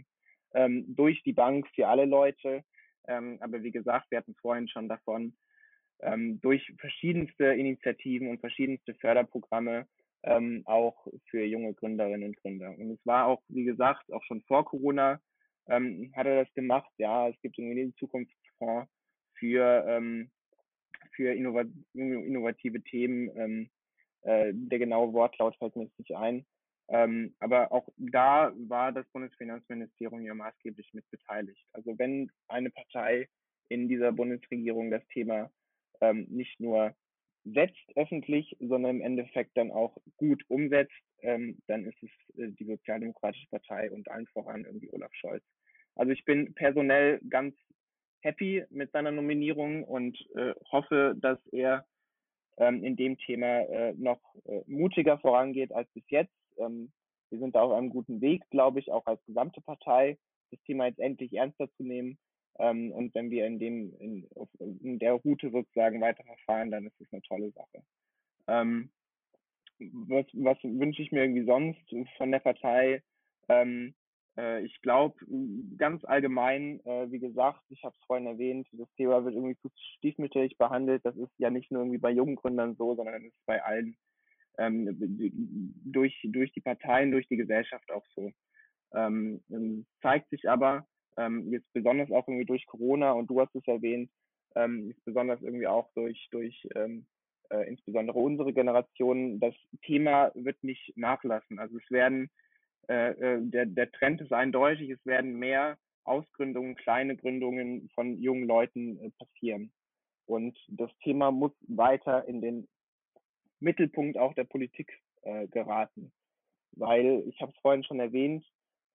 [0.54, 2.64] Ähm, durch die Bank für alle Leute.
[3.08, 5.36] Ähm, aber wie gesagt, wir hatten vorhin schon davon,
[6.02, 9.88] ähm, durch verschiedenste Initiativen und verschiedenste Förderprogramme
[10.24, 12.70] ähm, auch für junge Gründerinnen und Gründer.
[12.78, 15.20] Und es war auch, wie gesagt, auch schon vor Corona
[15.68, 16.92] ähm, hat er das gemacht.
[16.98, 18.92] Ja, es gibt irgendwie den Zukunftsfonds
[19.36, 20.32] für, ähm,
[21.16, 23.70] für innovat innovative Themen.
[24.24, 26.46] Äh, der genaue Wortlaut fällt mir jetzt nicht ein.
[26.90, 31.66] Ähm, aber auch da war das Bundesfinanzministerium ja maßgeblich mit beteiligt.
[31.72, 33.30] Also wenn eine Partei
[33.70, 35.50] in dieser Bundesregierung das Thema
[36.02, 36.94] ähm, nicht nur
[37.46, 42.66] setzt öffentlich, sondern im Endeffekt dann auch gut umsetzt, ähm, dann ist es äh, die
[42.66, 45.44] Sozialdemokratische Partei und allen voran irgendwie Olaf Scholz.
[45.96, 47.56] Also ich bin personell ganz
[48.22, 51.86] happy mit seiner Nominierung und äh, hoffe, dass er
[52.58, 56.34] ähm, in dem Thema äh, noch äh, mutiger vorangeht als bis jetzt.
[56.58, 56.92] Ähm,
[57.30, 60.18] wir sind da auf einem guten Weg, glaube ich, auch als gesamte Partei,
[60.52, 62.18] das Thema jetzt endlich ernster zu nehmen
[62.60, 64.28] ähm, und wenn wir in dem, in,
[64.60, 67.84] in der Route sozusagen weiterverfahren, dann ist das eine tolle Sache.
[68.48, 68.90] Ähm,
[69.80, 71.82] was, was wünsche ich mir irgendwie sonst
[72.18, 73.02] von der Partei?
[73.50, 73.96] Ähm,
[74.38, 75.16] Äh, ich glaube,
[75.78, 79.70] ganz allgemein, äh, wie gesagt, ich habe es vorhin erwähnt, das Thema wird irgendwie zu
[79.98, 81.06] stiefmütterlich behandelt.
[81.06, 83.96] Das ist ja nicht nur irgendwie bei jungen Gründern so, sondern es ist bei allen
[84.58, 84.88] ähm,
[85.86, 88.32] durch, durch die Parteien, durch die Gesellschaft auch so.
[88.94, 90.86] Ähm, ähm, zeigt sich aber
[91.18, 94.12] ähm, jetzt besonders auch irgendwie durch Corona und du hast es erwähnt,
[94.56, 97.08] ähm, besonders irgendwie auch durch, durch ähm,
[97.50, 101.60] äh, insbesondere unsere Generation, das Thema wird nicht nachlassen.
[101.60, 102.30] Also es werden,
[102.90, 108.46] äh, äh, der, der Trend ist eindeutig, es werden mehr Ausgründungen, kleine Gründungen von jungen
[108.46, 109.72] Leuten äh, passieren.
[110.26, 112.68] Und das Thema muss weiter in den
[113.60, 114.92] Mittelpunkt auch der Politik
[115.22, 116.12] äh, geraten.
[116.74, 118.46] Weil, ich habe es vorhin schon erwähnt,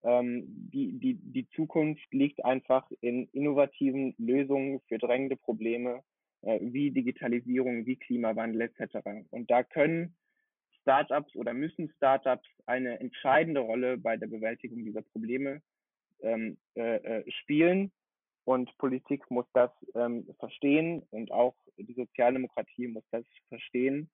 [0.02, 6.02] ähm, die, die, die Zukunft liegt einfach in innovativen Lösungen für drängende Probleme
[6.42, 8.98] äh, wie Digitalisierung, wie Klimawandel etc.
[9.30, 10.14] Und da können
[10.88, 15.60] Startups oder müssen Startups eine entscheidende Rolle bei der Bewältigung dieser Probleme
[16.22, 17.92] ähm, äh, äh, spielen.
[18.44, 24.08] Und Politik muss das ähm, verstehen und auch die Sozialdemokratie muss das verstehen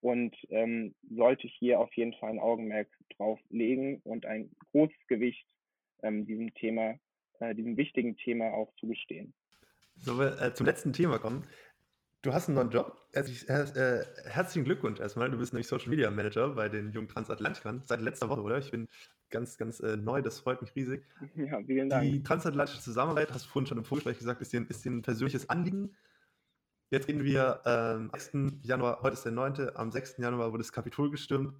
[0.00, 5.44] und ähm, sollte hier auf jeden Fall ein Augenmerk drauf legen und ein großes Gewicht
[6.04, 6.94] ähm, diesem Thema,
[7.40, 9.34] äh, diesem wichtigen Thema auch zugestehen.
[9.96, 11.44] Sollen wir äh, zum letzten Thema kommen?
[12.24, 12.96] Du hast einen neuen Job.
[13.12, 15.30] Herzlich, äh, herzlichen Glückwunsch erstmal.
[15.30, 18.56] Du bist nämlich Social Media Manager bei den jungen Transatlantikern seit letzter Woche, oder?
[18.56, 18.88] Ich bin
[19.28, 21.04] ganz, ganz äh, neu, das freut mich riesig.
[21.36, 22.02] Ja, vielen Dank.
[22.02, 25.02] Die transatlantische Zusammenarbeit, hast du vorhin schon im Vorgespräch gesagt, ist dir, ist dir ein
[25.02, 25.94] persönliches Anliegen.
[26.88, 28.62] Jetzt reden wir am ähm, 6.
[28.62, 30.16] Januar, heute ist der 9., am 6.
[30.16, 31.54] Januar wurde das Kapitol gestürmt.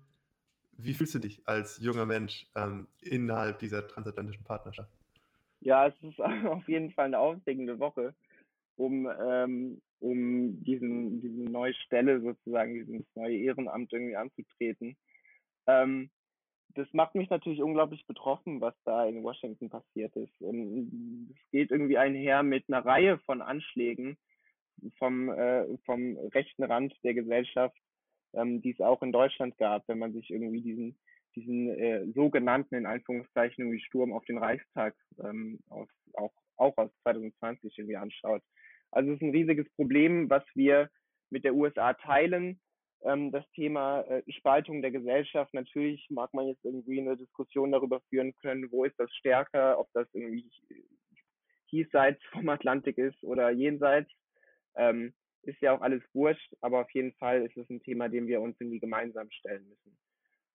[0.79, 4.91] Wie fühlst du dich als junger Mensch ähm, innerhalb dieser transatlantischen Partnerschaft?
[5.61, 8.15] Ja, es ist auf jeden Fall eine aufregende Woche,
[8.77, 14.97] um, ähm, um diesen, diese neue Stelle sozusagen, dieses neue Ehrenamt irgendwie anzutreten.
[15.67, 16.11] Ähm,
[16.75, 20.41] das macht mich natürlich unglaublich betroffen, was da in Washington passiert ist.
[20.41, 24.17] Und es geht irgendwie einher mit einer Reihe von Anschlägen,
[24.99, 27.77] vom, äh, vom rechten Rand der Gesellschaft,
[28.35, 30.99] ähm, die es auch in Deutschland gab, wenn man sich irgendwie diesen,
[31.37, 36.91] diesen äh, sogenannten, in Anführungszeichen, irgendwie Sturm auf den Reichstag ähm, aus, auch, auch aus
[37.03, 38.43] 2020 irgendwie anschaut.
[38.95, 40.89] Also es ist ein riesiges Problem, was wir
[41.31, 42.61] mit der USA teilen.
[43.03, 48.01] Ähm, das Thema äh, Spaltung der Gesellschaft, natürlich mag man jetzt irgendwie eine Diskussion darüber
[48.09, 50.49] führen können, wo ist das stärker, ob das irgendwie
[51.73, 54.11] diesseits vom Atlantik ist oder jenseits.
[54.77, 58.27] Ähm, ist ja auch alles wurscht, aber auf jeden Fall ist es ein Thema, dem
[58.27, 59.99] wir uns irgendwie gemeinsam stellen müssen.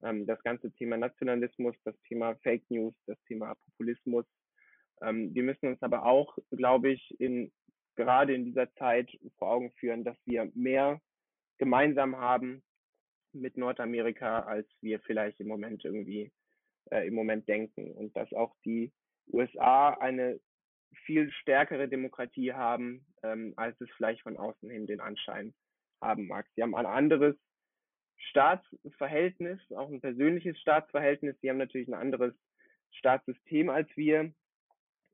[0.02, 4.26] Ähm, das ganze Thema Nationalismus, das Thema Fake News, das Thema Populismus.
[5.02, 7.52] Ähm, wir müssen uns aber auch, glaube ich, in,
[8.00, 11.02] gerade in dieser Zeit vor Augen führen, dass wir mehr
[11.58, 12.64] gemeinsam haben
[13.34, 16.32] mit Nordamerika, als wir vielleicht im Moment irgendwie
[16.92, 17.92] äh, im Moment denken.
[17.92, 18.94] Und dass auch die
[19.34, 20.40] USA eine
[21.06, 25.54] viel stärkere Demokratie haben, ähm, als es vielleicht von außen hin den Anschein
[26.02, 26.48] haben mag.
[26.56, 27.36] Sie haben ein anderes
[28.30, 31.36] Staatsverhältnis, auch ein persönliches Staatsverhältnis.
[31.42, 32.34] Sie haben natürlich ein anderes
[32.92, 34.34] Staatssystem als wir.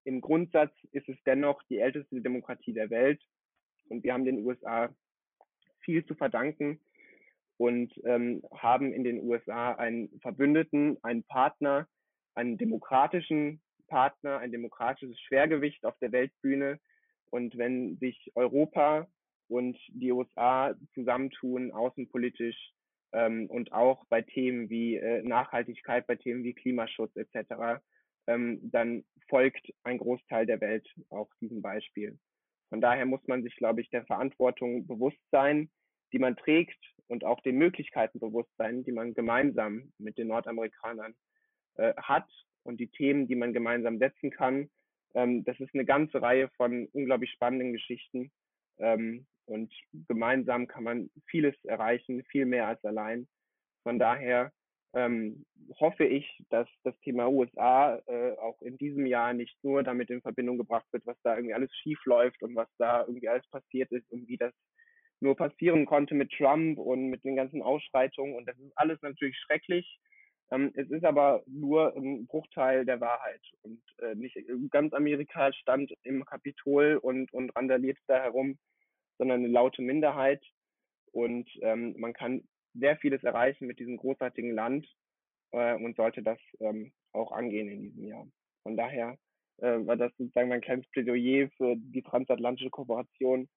[0.06, 3.22] Im Grundsatz ist es dennoch die älteste Demokratie der Welt
[3.90, 4.94] und wir haben den USA
[5.80, 6.80] viel zu verdanken
[7.58, 11.88] und ähm, haben in den USA einen Verbündeten, einen Partner,
[12.36, 16.80] einen demokratischen Partner, ein demokratisches Schwergewicht auf der Weltbühne.
[17.32, 19.08] Und wenn sich Europa
[19.48, 22.74] und die USA zusammentun, außenpolitisch
[23.12, 27.82] ähm, und auch bei Themen wie äh, Nachhaltigkeit, bei Themen wie Klimaschutz etc.,
[28.28, 32.18] ähm, dann folgt ein Großteil der Welt auch diesem Beispiel.
[32.70, 35.70] Von daher muss man sich, glaube ich, der Verantwortung bewusst sein,
[36.12, 41.16] die man trägt und auch den Möglichkeiten bewusst sein, die man gemeinsam mit den Nordamerikanern
[41.76, 42.28] äh, hat
[42.64, 44.70] und die Themen, die man gemeinsam setzen kann.
[45.14, 48.32] Ähm, das ist eine ganze Reihe von unglaublich spannenden Geschichten.
[48.80, 49.72] Ähm, und
[50.08, 53.28] gemeinsam kann man vieles erreichen, viel mehr als allein.
[53.84, 54.52] Von daher
[54.96, 55.46] ähm,
[55.80, 60.22] hoffe ich, dass das Thema USA äh, auch in diesem Jahr nicht nur damit in
[60.22, 63.92] Verbindung gebracht wird, was da irgendwie alles schief läuft und was da irgendwie alles passiert
[63.92, 64.54] ist und wie das
[65.20, 68.36] nur passieren konnte mit Trump und mit den ganzen Ausschreitungen.
[68.36, 70.00] Und das ist alles natürlich schrecklich.
[70.52, 74.38] Ähm, es ist aber nur ein Bruchteil der Wahrheit und äh, nicht
[74.70, 78.58] ganz Amerika stand im Kapitol und, und randaliert da herum,
[79.18, 80.44] sondern eine laute Minderheit.
[81.12, 82.44] Und ähm, man kann
[82.78, 84.88] sehr vieles erreichen mit diesem großartigen Land
[85.52, 88.28] äh, und sollte das ähm, auch angehen in diesem Jahr.
[88.64, 89.18] Von daher
[89.58, 93.48] äh, war das sozusagen mein kleines Plädoyer für die transatlantische Kooperation,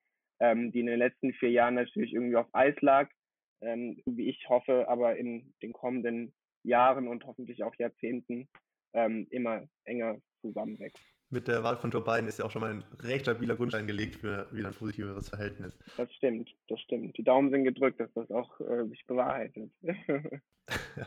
[0.40, 3.10] ähm, die in den letzten vier Jahren natürlich irgendwie auf Eis lag,
[3.60, 8.48] ähm, wie ich hoffe, aber in den kommenden Jahren und hoffentlich auch Jahrzehnten
[8.92, 11.02] ähm, immer enger zusammenwächst.
[11.30, 13.86] Mit der Wahl von Joe Biden ist ja auch schon mal ein recht stabiler Grundstein
[13.86, 15.76] gelegt für wieder ein positiveres Verhältnis.
[15.98, 17.18] Das stimmt, das stimmt.
[17.18, 19.70] Die Daumen sind gedrückt, dass das auch äh, sich bewahrheitet.
[19.82, 21.06] ja,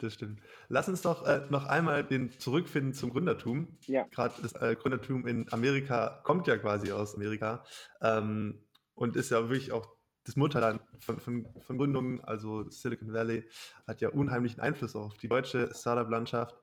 [0.00, 0.40] das stimmt.
[0.68, 3.76] Lass uns doch äh, noch einmal den zurückfinden zum Gründertum.
[3.86, 4.04] Ja.
[4.12, 7.64] Gerade das äh, Gründertum in Amerika kommt ja quasi aus Amerika
[8.00, 8.62] ähm,
[8.94, 9.88] und ist ja wirklich auch
[10.22, 12.20] das Mutterland von, von, von Gründungen.
[12.20, 13.44] Also Silicon Valley
[13.88, 16.54] hat ja unheimlichen Einfluss auf die deutsche Startup-Landschaft.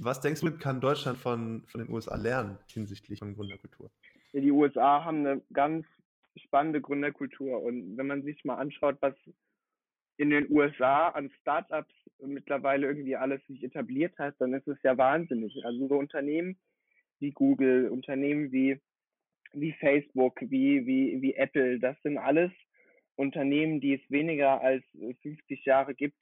[0.00, 3.90] Was denkst du, kann Deutschland von, von den USA lernen hinsichtlich von Gründerkultur?
[4.32, 5.86] Ja, die USA haben eine ganz
[6.36, 9.14] spannende Gründerkultur und wenn man sich mal anschaut, was
[10.18, 14.96] in den USA an Startups mittlerweile irgendwie alles sich etabliert hat, dann ist es ja
[14.96, 15.64] wahnsinnig.
[15.64, 16.56] Also so Unternehmen
[17.20, 18.80] wie Google, Unternehmen wie,
[19.52, 22.52] wie Facebook, wie, wie, wie Apple, das sind alles
[23.16, 24.84] Unternehmen, die es weniger als
[25.22, 26.18] 50 Jahre gibt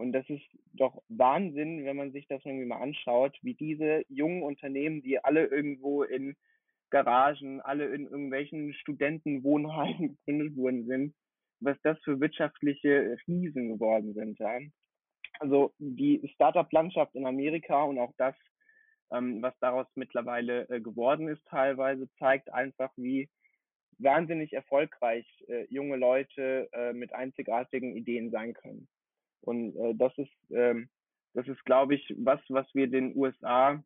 [0.00, 4.42] und das ist doch Wahnsinn, wenn man sich das irgendwie mal anschaut, wie diese jungen
[4.42, 6.36] Unternehmen, die alle irgendwo in
[6.88, 11.14] Garagen, alle in irgendwelchen Studentenwohnheimen gegründet worden sind,
[11.60, 14.38] was das für wirtschaftliche Riesen geworden sind.
[14.38, 14.58] Ja.
[15.38, 18.34] Also die Startup-Landschaft in Amerika und auch das,
[19.12, 23.28] ähm, was daraus mittlerweile äh, geworden ist, teilweise zeigt einfach, wie
[23.98, 28.88] wahnsinnig erfolgreich äh, junge Leute äh, mit einzigartigen Ideen sein können.
[29.42, 30.88] Und äh, das ist, ähm,
[31.34, 33.82] das ist, glaube ich, was, was wir den USA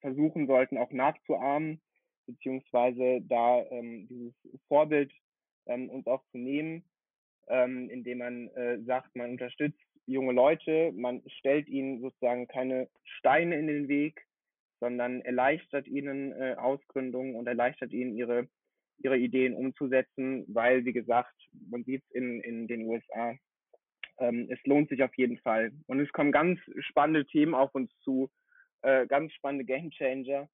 [0.00, 1.80] versuchen sollten, auch nachzuahmen,
[2.26, 4.34] beziehungsweise da ähm, dieses
[4.68, 5.12] Vorbild
[5.66, 6.84] ähm, uns auch zu nehmen,
[7.48, 13.56] ähm, indem man äh, sagt, man unterstützt junge Leute, man stellt ihnen sozusagen keine Steine
[13.56, 14.26] in den Weg,
[14.80, 18.48] sondern erleichtert ihnen äh, Ausgründungen und erleichtert ihnen ihre
[19.02, 21.34] ihre Ideen umzusetzen, weil, wie gesagt,
[21.70, 23.34] man sieht es in, in den USA,
[24.20, 25.72] ähm, es lohnt sich auf jeden Fall.
[25.86, 28.30] Und es kommen ganz spannende Themen auf uns zu,
[28.82, 30.48] äh, ganz spannende Gamechanger,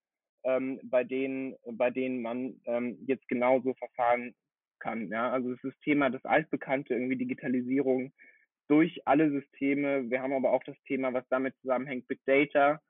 [0.45, 4.35] ähm, bei denen, bei denen man ähm, jetzt genauso verfahren
[4.79, 5.09] kann.
[5.09, 5.31] Ja?
[5.31, 8.13] Also es ist das Thema das altbekannte, irgendwie Digitalisierung
[8.69, 10.11] durch alle Systeme.
[10.11, 12.81] Wir haben aber auch das Thema, was damit zusammenhängt, Big Data.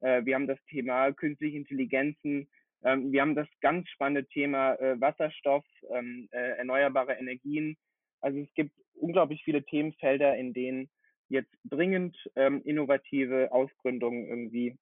[0.00, 2.48] Äh, wir haben das Thema künstliche Intelligenzen.
[2.84, 7.76] Ähm, wir haben das ganz spannende Thema äh, Wasserstoff, ähm, äh, erneuerbare Energien.
[8.20, 10.88] Also es gibt unglaublich viele Themenfelder, in denen
[11.28, 14.76] jetzt dringend ähm, innovative Ausgründungen irgendwie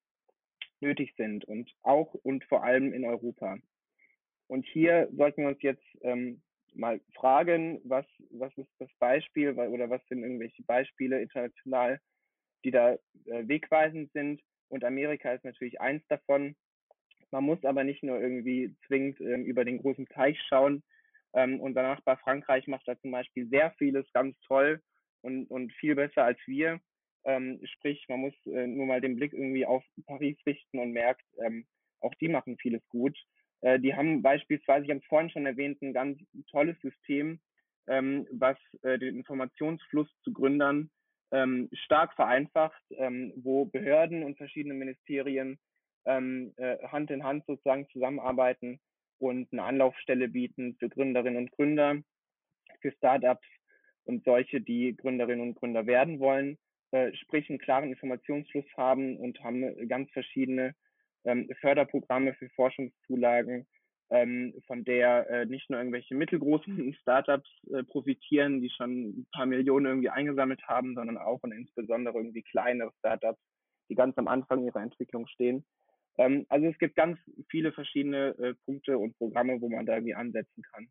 [0.80, 3.56] nötig sind und auch und vor allem in Europa.
[4.46, 6.42] Und hier sollten wir uns jetzt ähm,
[6.74, 12.00] mal fragen, was, was ist das Beispiel oder was sind irgendwelche Beispiele international,
[12.64, 12.98] die da äh,
[13.48, 14.42] wegweisend sind.
[14.68, 16.56] Und Amerika ist natürlich eins davon.
[17.30, 20.82] Man muss aber nicht nur irgendwie zwingend äh, über den großen Teich schauen,
[21.34, 24.80] ähm, unser Nachbar Frankreich macht da zum Beispiel sehr vieles ganz toll
[25.22, 26.80] und, und viel besser als wir.
[27.24, 31.24] Ähm, sprich, man muss äh, nur mal den Blick irgendwie auf Paris richten und merkt,
[31.44, 31.66] ähm,
[32.00, 33.18] auch die machen vieles gut.
[33.62, 36.18] Äh, die haben beispielsweise, ich habe es vorhin schon erwähnt, ein ganz
[36.50, 37.40] tolles System,
[37.86, 40.90] ähm, was äh, den Informationsfluss zu Gründern
[41.32, 45.58] ähm, stark vereinfacht, ähm, wo Behörden und verschiedene Ministerien
[46.04, 48.80] ähm, äh, Hand in Hand sozusagen zusammenarbeiten
[49.18, 51.96] und eine Anlaufstelle bieten für Gründerinnen und Gründer,
[52.81, 53.46] für Startups
[54.05, 56.59] und solche, die Gründerinnen und Gründer werden wollen,
[56.90, 60.74] äh, sprich einen klaren Informationsfluss haben und haben ganz verschiedene
[61.24, 63.66] ähm, Förderprogramme für Forschungszulagen,
[64.11, 69.46] ähm, von der äh, nicht nur irgendwelche mittelgroßen Startups äh, profitieren, die schon ein paar
[69.46, 73.40] Millionen irgendwie eingesammelt haben, sondern auch und insbesondere irgendwie kleinere Startups,
[73.88, 75.64] die ganz am Anfang ihrer Entwicklung stehen.
[76.18, 77.18] Ähm, also es gibt ganz
[77.50, 80.88] viele verschiedene äh, Punkte und Programme, wo man da irgendwie ansetzen kann.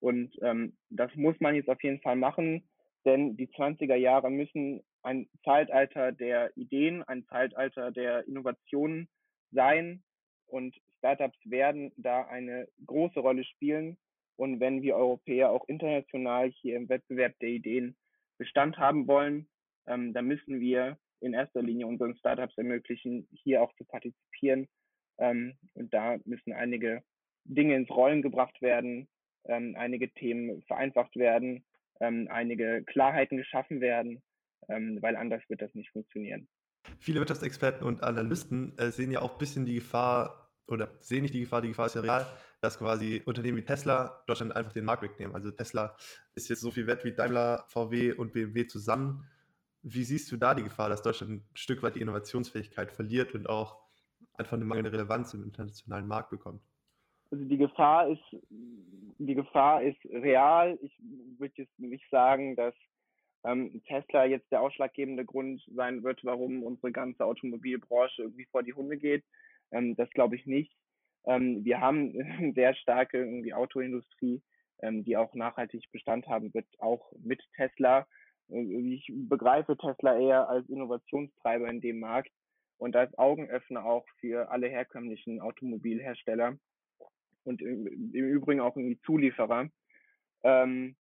[0.00, 2.68] Und ähm, das muss man jetzt auf jeden Fall machen,
[3.04, 9.08] denn die 20er Jahre müssen ein Zeitalter der Ideen, ein Zeitalter der Innovationen
[9.50, 10.02] sein
[10.46, 13.96] und Startups werden da eine große Rolle spielen.
[14.36, 17.96] Und wenn wir Europäer auch international hier im Wettbewerb der Ideen
[18.38, 19.48] Bestand haben wollen,
[19.86, 24.68] ähm, dann müssen wir in erster Linie unseren Startups ermöglichen, hier auch zu partizipieren.
[25.18, 27.02] Ähm, und da müssen einige
[27.44, 29.08] Dinge ins Rollen gebracht werden,
[29.44, 31.64] ähm, einige Themen vereinfacht werden,
[32.00, 34.22] ähm, einige Klarheiten geschaffen werden,
[34.68, 36.48] ähm, weil anders wird das nicht funktionieren.
[36.98, 41.34] Viele Wirtschaftsexperten und Analysten äh, sehen ja auch ein bisschen die Gefahr oder sehen nicht
[41.34, 42.26] die Gefahr, die Gefahr ist ja real,
[42.60, 45.34] dass quasi Unternehmen wie Tesla Deutschland einfach den Markt wegnehmen.
[45.34, 45.96] Also Tesla
[46.34, 49.28] ist jetzt so viel wert wie Daimler, VW und BMW zusammen.
[49.82, 53.48] Wie siehst du da die Gefahr, dass Deutschland ein Stück weit die Innovationsfähigkeit verliert und
[53.48, 53.78] auch
[54.34, 56.62] einfach eine mangelnde Relevanz im internationalen Markt bekommt?
[57.30, 60.78] Also die Gefahr ist, die Gefahr ist real.
[60.82, 60.92] Ich
[61.38, 62.74] würde jetzt nicht sagen, dass
[63.44, 68.74] ähm, Tesla jetzt der ausschlaggebende Grund sein wird, warum unsere ganze Automobilbranche irgendwie vor die
[68.74, 69.24] Hunde geht.
[69.72, 70.72] Ähm, das glaube ich nicht.
[71.24, 74.42] Ähm, wir haben eine sehr starke irgendwie Autoindustrie,
[74.80, 78.06] ähm, die auch nachhaltig Bestand haben wird, auch mit Tesla.
[78.52, 82.30] Äh, ich begreife Tesla eher als Innovationstreiber in dem Markt
[82.78, 86.58] und als Augenöffner auch für alle herkömmlichen Automobilhersteller
[87.44, 89.68] und im, im Übrigen auch irgendwie Zulieferer.
[90.44, 90.96] Ähm,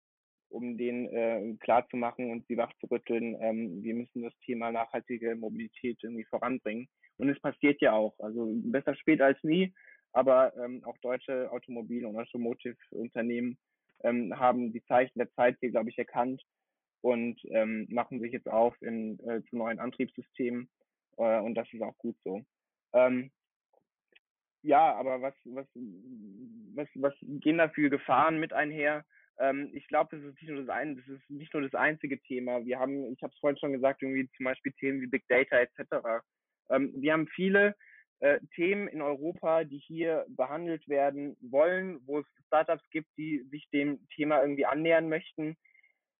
[0.51, 6.25] um denen äh, klarzumachen und sie wachzurütteln, ähm, wir müssen das Thema nachhaltige Mobilität irgendwie
[6.25, 6.87] voranbringen.
[7.17, 8.13] Und es passiert ja auch.
[8.19, 9.73] Also besser spät als nie,
[10.11, 13.57] aber ähm, auch deutsche Automobil- und Automotive-Unternehmen
[14.03, 16.41] ähm, haben die Zeichen der Zeit hier, glaube ich, erkannt
[17.01, 20.69] und ähm, machen sich jetzt auf in, äh, zu neuen Antriebssystemen.
[21.17, 22.43] Äh, und das ist auch gut so.
[22.93, 23.31] Ähm,
[24.63, 25.65] ja, aber was, was,
[26.75, 29.03] was, was gehen da für Gefahren mit einher?
[29.39, 32.21] Ähm, ich glaube, das ist nicht nur das ein, das ist nicht nur das einzige
[32.21, 32.63] Thema.
[32.63, 35.57] Wir haben, ich habe es vorhin schon gesagt, irgendwie zum Beispiel Themen wie Big Data
[35.57, 36.23] etc.
[36.69, 37.75] Ähm, wir haben viele
[38.19, 43.67] äh, Themen in Europa, die hier behandelt werden wollen, wo es Startups gibt, die sich
[43.71, 45.57] dem Thema irgendwie annähern möchten.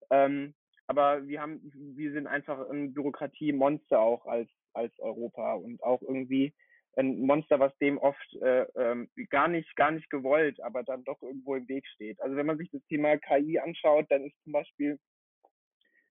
[0.09, 0.55] Ähm,
[0.91, 1.61] aber wir haben,
[1.95, 6.53] wir sind einfach ein Bürokratiemonster auch als als Europa und auch irgendwie
[6.97, 11.21] ein Monster, was dem oft äh, ähm, gar nicht, gar nicht gewollt, aber dann doch
[11.21, 12.19] irgendwo im Weg steht.
[12.21, 14.99] Also wenn man sich das Thema KI anschaut, dann ist zum Beispiel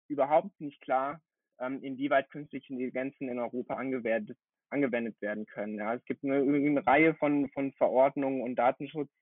[0.09, 1.21] überhaupt nicht klar,
[1.61, 4.39] ähm, inwieweit künstliche Intelligenzen in Europa angewendet,
[4.71, 5.75] angewendet werden können.
[5.75, 9.20] Ja, es gibt eine, eine Reihe von, von Verordnungen und Datenschutzgesetzen,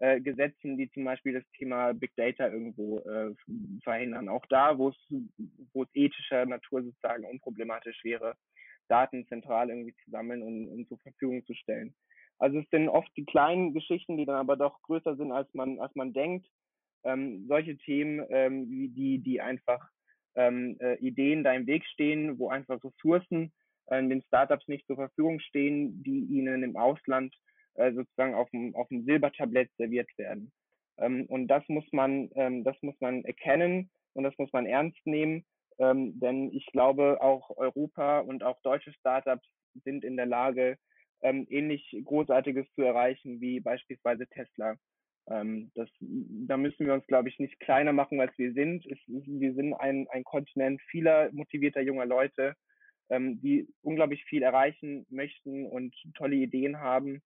[0.00, 3.34] äh, die zum Beispiel das Thema Big Data irgendwo äh,
[3.84, 4.28] verhindern.
[4.28, 8.34] Auch da, wo es, ethischer Natur sozusagen unproblematisch wäre,
[8.88, 11.94] Daten zentral irgendwie zu sammeln und, und zur Verfügung zu stellen.
[12.38, 15.78] Also es sind oft die kleinen Geschichten, die dann aber doch größer sind, als man,
[15.78, 16.46] als man denkt.
[17.04, 19.86] Ähm, solche Themen, ähm, die, die einfach
[20.34, 23.52] ähm, äh, Ideen da im Weg stehen, wo einfach Ressourcen
[23.86, 27.34] äh, den Startups nicht zur Verfügung stehen, die ihnen im Ausland
[27.74, 30.52] äh, sozusagen auf dem, auf dem Silbertablett serviert werden.
[30.98, 35.04] Ähm, und das muss man, ähm, das muss man erkennen und das muss man ernst
[35.06, 35.44] nehmen
[35.80, 39.48] ähm, denn ich glaube, auch Europa und auch deutsche Startups
[39.82, 40.76] sind in der Lage,
[41.22, 44.76] ähm, ähnlich Großartiges zu erreichen wie beispielsweise Tesla.
[45.30, 48.84] Ähm, das, da müssen wir uns, glaube ich, nicht kleiner machen, als wir sind.
[48.86, 52.54] Es, wir sind ein, ein Kontinent vieler motivierter junger Leute,
[53.08, 57.22] ähm, die unglaublich viel erreichen möchten und tolle Ideen haben.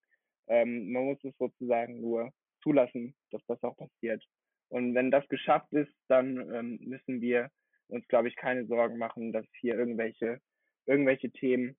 [0.48, 2.30] Ähm, man muss es sozusagen nur
[2.62, 4.22] zulassen, dass das auch passiert.
[4.68, 7.50] Und wenn das geschafft ist, dann ähm, müssen wir
[7.88, 10.40] uns, glaube ich, keine Sorgen machen, dass hier irgendwelche,
[10.86, 11.76] irgendwelche Themen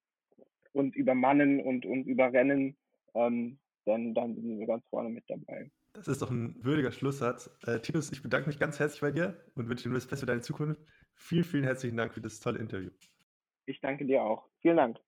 [0.72, 2.78] uns übermannen und uns überrennen,
[3.16, 5.70] ähm, denn dann sind wir ganz vorne mit dabei.
[5.93, 7.49] Das ist doch ein würdiger Schlusssatz.
[7.66, 10.32] Äh, Tinus, ich bedanke mich ganz herzlich bei dir und wünsche dir das Beste für
[10.32, 10.82] deine Zukunft.
[11.16, 12.91] Vielen, vielen herzlichen Dank für das tolle Interview.
[13.66, 14.49] Ich danke dir auch.
[14.61, 14.99] Vielen Dank.